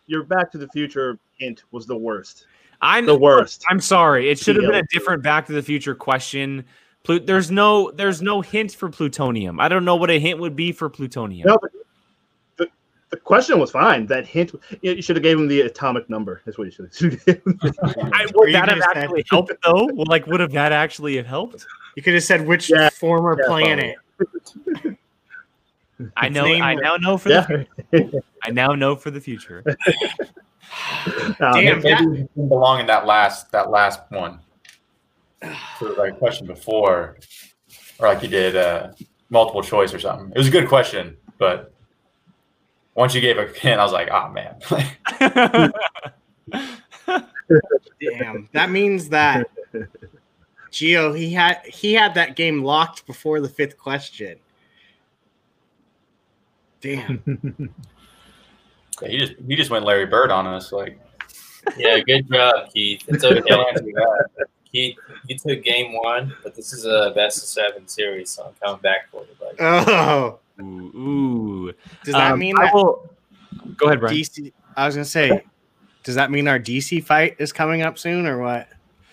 [0.07, 2.47] your Back to the Future hint was the worst.
[2.83, 3.65] I'm The worst.
[3.69, 4.31] I'm sorry.
[4.31, 6.65] It should have been a different Back to the Future question.
[7.03, 9.59] Plu- there's no there's no hint for plutonium.
[9.59, 11.49] I don't know what a hint would be for plutonium.
[11.49, 11.59] No,
[12.59, 12.69] the,
[13.11, 14.07] the question was fine.
[14.07, 14.53] That hint
[14.83, 16.43] you, you should have gave him the atomic number.
[16.45, 17.59] That's what you should have given.
[18.13, 19.87] I, would that have could've said- actually helped though?
[19.95, 21.67] Well, like, would have that actually have helped?
[21.97, 23.97] You could have said which Yeah, former yeah, planet.
[26.17, 26.45] I know.
[26.45, 27.47] name I now know for yeah.
[27.91, 28.23] the.
[28.45, 29.63] I now know for the future.
[29.67, 31.65] Um, Damn.
[31.83, 34.39] maybe it didn't belong in that last that last one.
[35.79, 37.17] So like question before,
[37.99, 38.93] or like you did uh,
[39.31, 40.31] multiple choice or something.
[40.31, 41.73] It was a good question, but
[42.95, 44.59] once you gave a hint, I was like, oh man.
[48.01, 48.49] Damn.
[48.53, 49.47] That means that
[50.71, 54.39] Geo he had he had that game locked before the fifth question.
[56.81, 57.73] Damn.
[59.07, 60.73] he just he just went Larry Bird on us.
[60.73, 61.01] Like
[61.77, 63.03] Yeah, good job, Keith.
[63.09, 63.41] It's okay.
[64.73, 64.79] That.
[64.79, 68.55] Keith, you took game one, but this is a best of seven series, so I'm
[68.63, 69.57] coming back for you, buddy.
[69.61, 70.39] Oh.
[70.61, 70.65] ooh,
[70.97, 71.73] ooh.
[72.05, 73.09] Does that Um, mean I that will-
[73.77, 74.15] Go ahead, Brian.
[74.17, 75.43] DC I was gonna say,
[76.05, 78.69] does that mean our DC fight is coming up soon or what?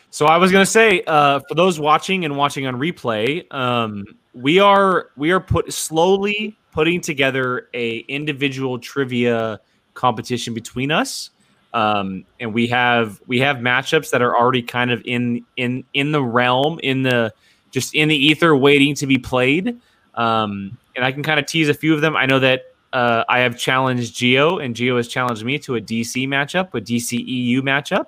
[0.09, 4.59] So I was gonna say, uh, for those watching and watching on replay, um, we
[4.59, 9.59] are we are put slowly putting together a individual trivia
[9.95, 11.31] competition between us,
[11.73, 16.11] um, and we have we have matchups that are already kind of in in in
[16.11, 17.33] the realm in the
[17.71, 19.79] just in the ether, waiting to be played.
[20.15, 22.15] Um, and I can kind of tease a few of them.
[22.15, 25.81] I know that uh, I have challenged Geo, and Geo has challenged me to a
[25.81, 28.07] DC matchup, a DC EU matchup.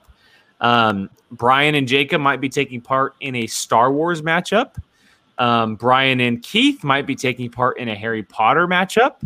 [0.62, 4.76] Um, Brian and Jacob might be taking part in a Star Wars matchup.
[5.38, 9.22] Um, Brian and Keith might be taking part in a Harry Potter matchup.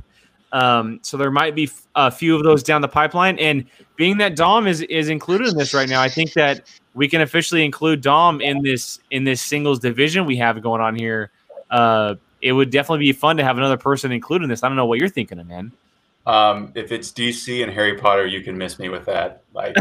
[0.54, 3.38] Um, so there might be f- a few of those down the pipeline.
[3.40, 3.66] And
[3.96, 6.62] being that Dom is is included in this right now, I think that
[6.94, 10.96] we can officially include Dom in this in this singles division we have going on
[10.96, 11.32] here.
[11.70, 14.64] Uh, it would definitely be fun to have another person included in this.
[14.64, 15.72] I don't know what you're thinking of, man.
[16.26, 19.44] Um, if it's DC and Harry Potter, you can miss me with that.
[19.54, 19.76] Like,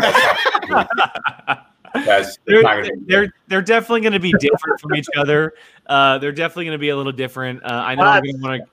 [1.95, 5.55] that's, they're, they're, they're definitely going to be different from each other.
[5.87, 7.63] Uh, they're definitely going to be a little different.
[7.63, 8.72] Uh, I know I'm going to want to.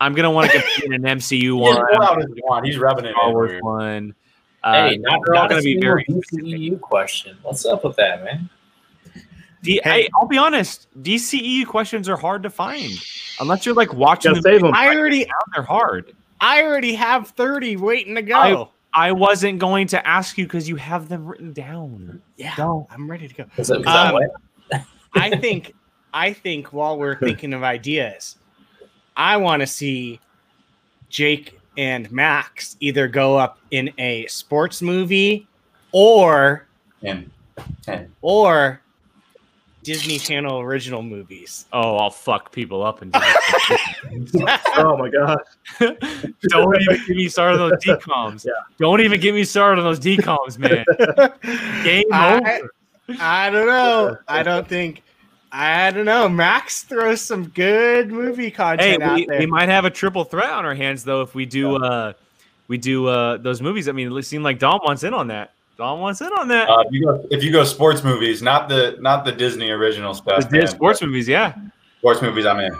[0.00, 1.58] I'm going to want to compete in an MCU
[2.44, 2.64] one.
[2.64, 4.14] He's rubbing it Star Wars one.
[4.62, 7.36] Uh, hey, not, not going to be very DCEU question.
[7.42, 8.50] What's up with that, man?
[9.62, 10.04] D- hey.
[10.04, 10.88] I, will be honest.
[11.00, 12.92] DCEU questions are hard to find
[13.40, 14.32] unless you're like watching.
[14.34, 14.42] them.
[14.42, 14.74] Save them.
[14.74, 15.26] I already.
[15.54, 16.14] They're hard.
[16.40, 18.70] I already have 30 waiting to go.
[18.92, 22.22] I, I wasn't going to ask you because you have them written down.
[22.36, 22.86] Yeah, go.
[22.90, 23.44] I'm ready to go.
[23.56, 24.84] Is that, is that um,
[25.14, 25.74] I think
[26.12, 28.37] I think while we're thinking of ideas,
[29.18, 30.20] I want to see
[31.10, 35.46] Jake and Max either go up in a sports movie
[35.92, 36.66] or
[37.02, 37.30] and,
[37.86, 38.10] and.
[38.22, 38.80] or
[39.82, 41.66] Disney Channel original movies.
[41.72, 43.12] Oh, I'll fuck people up and.
[43.16, 45.38] oh my god!
[46.48, 48.44] Don't even get me started on those DComs.
[48.44, 48.52] Yeah.
[48.78, 50.84] Don't even get me started on those DComs, man.
[51.84, 52.70] Game I, over.
[53.18, 54.18] I don't know.
[54.28, 55.02] I don't think.
[55.50, 56.28] I don't know.
[56.28, 59.38] Max throws some good movie content hey, we, out there.
[59.40, 61.76] We might have a triple threat on our hands though if we do.
[61.76, 62.12] uh
[62.68, 63.88] we do uh those movies.
[63.88, 65.52] I mean, it seemed like Dom wants in on that.
[65.78, 66.68] Dom wants in on that.
[66.68, 70.12] Uh, if, you go, if, you go, sports movies, not the not the Disney original
[70.12, 70.50] stuff.
[70.50, 71.54] The sports movies, yeah.
[72.00, 72.72] Sports movies, I'm in.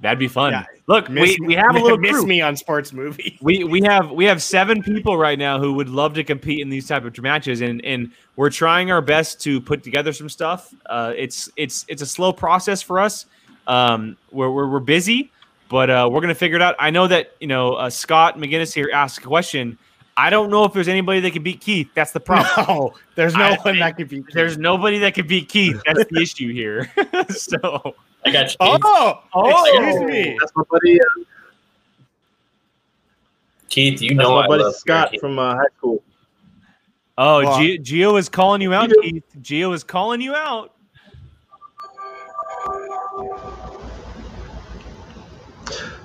[0.00, 0.52] That'd be fun.
[0.52, 0.64] Yeah.
[0.88, 2.26] Look, miss, we, we have a little miss crew.
[2.26, 3.38] me on sports movie.
[3.40, 6.68] We we have we have seven people right now who would love to compete in
[6.68, 10.72] these type of matches, and and we're trying our best to put together some stuff.
[10.84, 13.26] Uh, it's it's it's a slow process for us.
[13.66, 15.32] Um, we're we're, we're busy,
[15.70, 16.76] but uh, we're gonna figure it out.
[16.78, 19.78] I know that you know uh, Scott McGinnis here asked a question
[20.16, 21.90] I don't know if there's anybody that can beat Keith.
[21.94, 22.66] That's the problem.
[22.68, 24.26] No, there's no I, one that can beat.
[24.26, 24.34] Keith.
[24.34, 25.80] There's nobody that can beat Keith.
[25.84, 26.90] That's the issue here.
[27.28, 27.94] so
[28.26, 28.56] I got you.
[28.60, 30.36] Oh, oh, excuse me.
[30.40, 31.00] That's my buddy.
[31.00, 31.04] Uh,
[33.68, 36.02] Keith, you know my buddy Scott from uh, high school.
[37.18, 39.24] Oh, well, Gio, Gio is calling you out, Keith.
[39.40, 40.74] Gio is calling you out.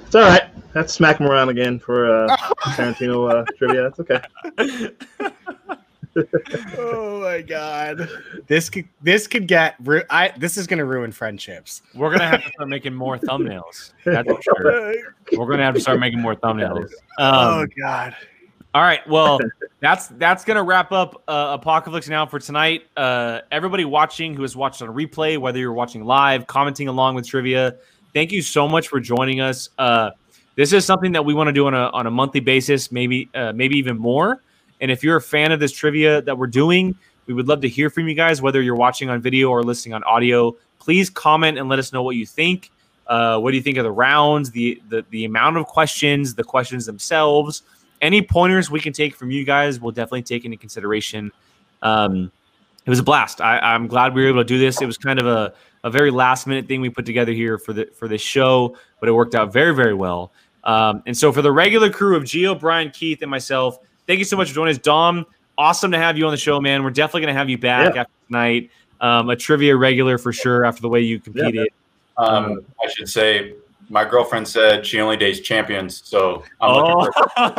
[0.05, 0.43] It's all right.
[0.73, 2.37] That's smack him around again for uh,
[2.75, 3.89] Tarantino uh, trivia.
[3.89, 4.21] That's okay.
[6.77, 8.09] oh my god,
[8.47, 11.81] this could this could get ru- I this is gonna ruin friendships.
[11.95, 13.93] We're gonna have to start making more thumbnails.
[14.03, 14.93] That's for sure.
[15.37, 16.91] We're gonna have to start making more thumbnails.
[17.17, 18.15] Um, oh god.
[18.73, 19.37] All right, well,
[19.81, 22.83] that's that's gonna wrap up uh, Apocalypse now for tonight.
[22.95, 27.27] Uh, everybody watching who has watched on replay, whether you're watching live, commenting along with
[27.27, 27.75] trivia,
[28.13, 29.69] thank you so much for joining us.
[29.77, 30.11] Uh,
[30.55, 33.29] this is something that we want to do on a on a monthly basis, maybe
[33.35, 34.41] uh, maybe even more.
[34.81, 36.95] And if you're a fan of this trivia that we're doing,
[37.31, 39.93] we would love to hear from you guys, whether you're watching on video or listening
[39.93, 40.53] on audio.
[40.79, 42.71] Please comment and let us know what you think.
[43.07, 46.43] Uh, what do you think of the rounds, the, the the amount of questions, the
[46.43, 47.63] questions themselves?
[48.01, 51.31] Any pointers we can take from you guys, we'll definitely take into consideration.
[51.81, 52.33] Um,
[52.85, 53.39] it was a blast.
[53.39, 54.81] I, am glad we were able to do this.
[54.81, 55.53] It was kind of a,
[55.85, 59.07] a very last minute thing we put together here for the for this show, but
[59.07, 60.33] it worked out very very well.
[60.65, 64.25] Um, and so for the regular crew of Geo, Brian, Keith, and myself, thank you
[64.25, 64.81] so much for joining us.
[64.81, 65.25] Dom,
[65.57, 66.83] awesome to have you on the show, man.
[66.83, 68.01] We're definitely going to have you back yeah.
[68.01, 68.71] after tonight.
[68.99, 71.69] Um, a trivia regular for sure after the way you competed.
[72.19, 73.55] Yeah, um, I should say
[73.91, 76.99] my girlfriend said she only dates champions, so I'm oh.
[76.99, 77.51] looking for.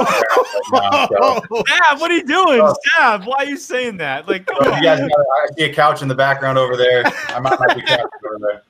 [0.72, 1.64] now, so.
[1.66, 2.74] Stab, what are you doing, oh.
[2.84, 3.24] Stab?
[3.24, 4.28] Why are you saying that?
[4.28, 7.02] Like, you guys, I see a couch in the background over there.
[7.28, 8.62] I might, might be couch over there.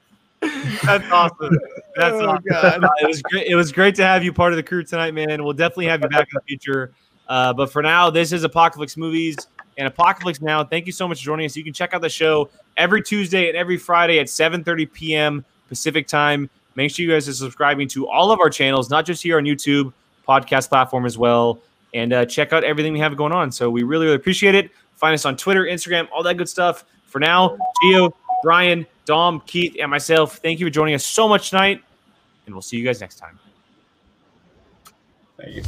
[0.83, 1.59] That's awesome.
[1.95, 2.45] That's oh, awesome.
[2.51, 2.85] God.
[3.01, 3.47] it was great.
[3.47, 5.45] It was great to have you part of the crew tonight, man.
[5.45, 6.93] We'll definitely have you back in the future.
[7.29, 9.37] Uh, but for now, this is Apocalypse Movies
[9.79, 10.65] and Apocalypse Now.
[10.65, 11.57] Thank you so much for joining us.
[11.57, 15.45] You can check out the show every Tuesday and every Friday at 7:30 p.m.
[15.69, 16.51] Pacific time.
[16.75, 19.45] Make sure you guys are subscribing to all of our channels, not just here on
[19.45, 19.93] YouTube,
[20.27, 21.61] podcast platform as well,
[21.95, 23.53] and uh, check out everything we have going on.
[23.53, 24.71] So we really, really appreciate it.
[24.97, 26.85] Find us on Twitter, Instagram, all that good stuff.
[27.07, 28.13] For now, Gio,
[28.43, 31.83] Brian, Dom, Keith, and myself, thank you for joining us so much tonight,
[32.47, 33.39] and we'll see you guys next time.
[35.37, 35.63] Thank you.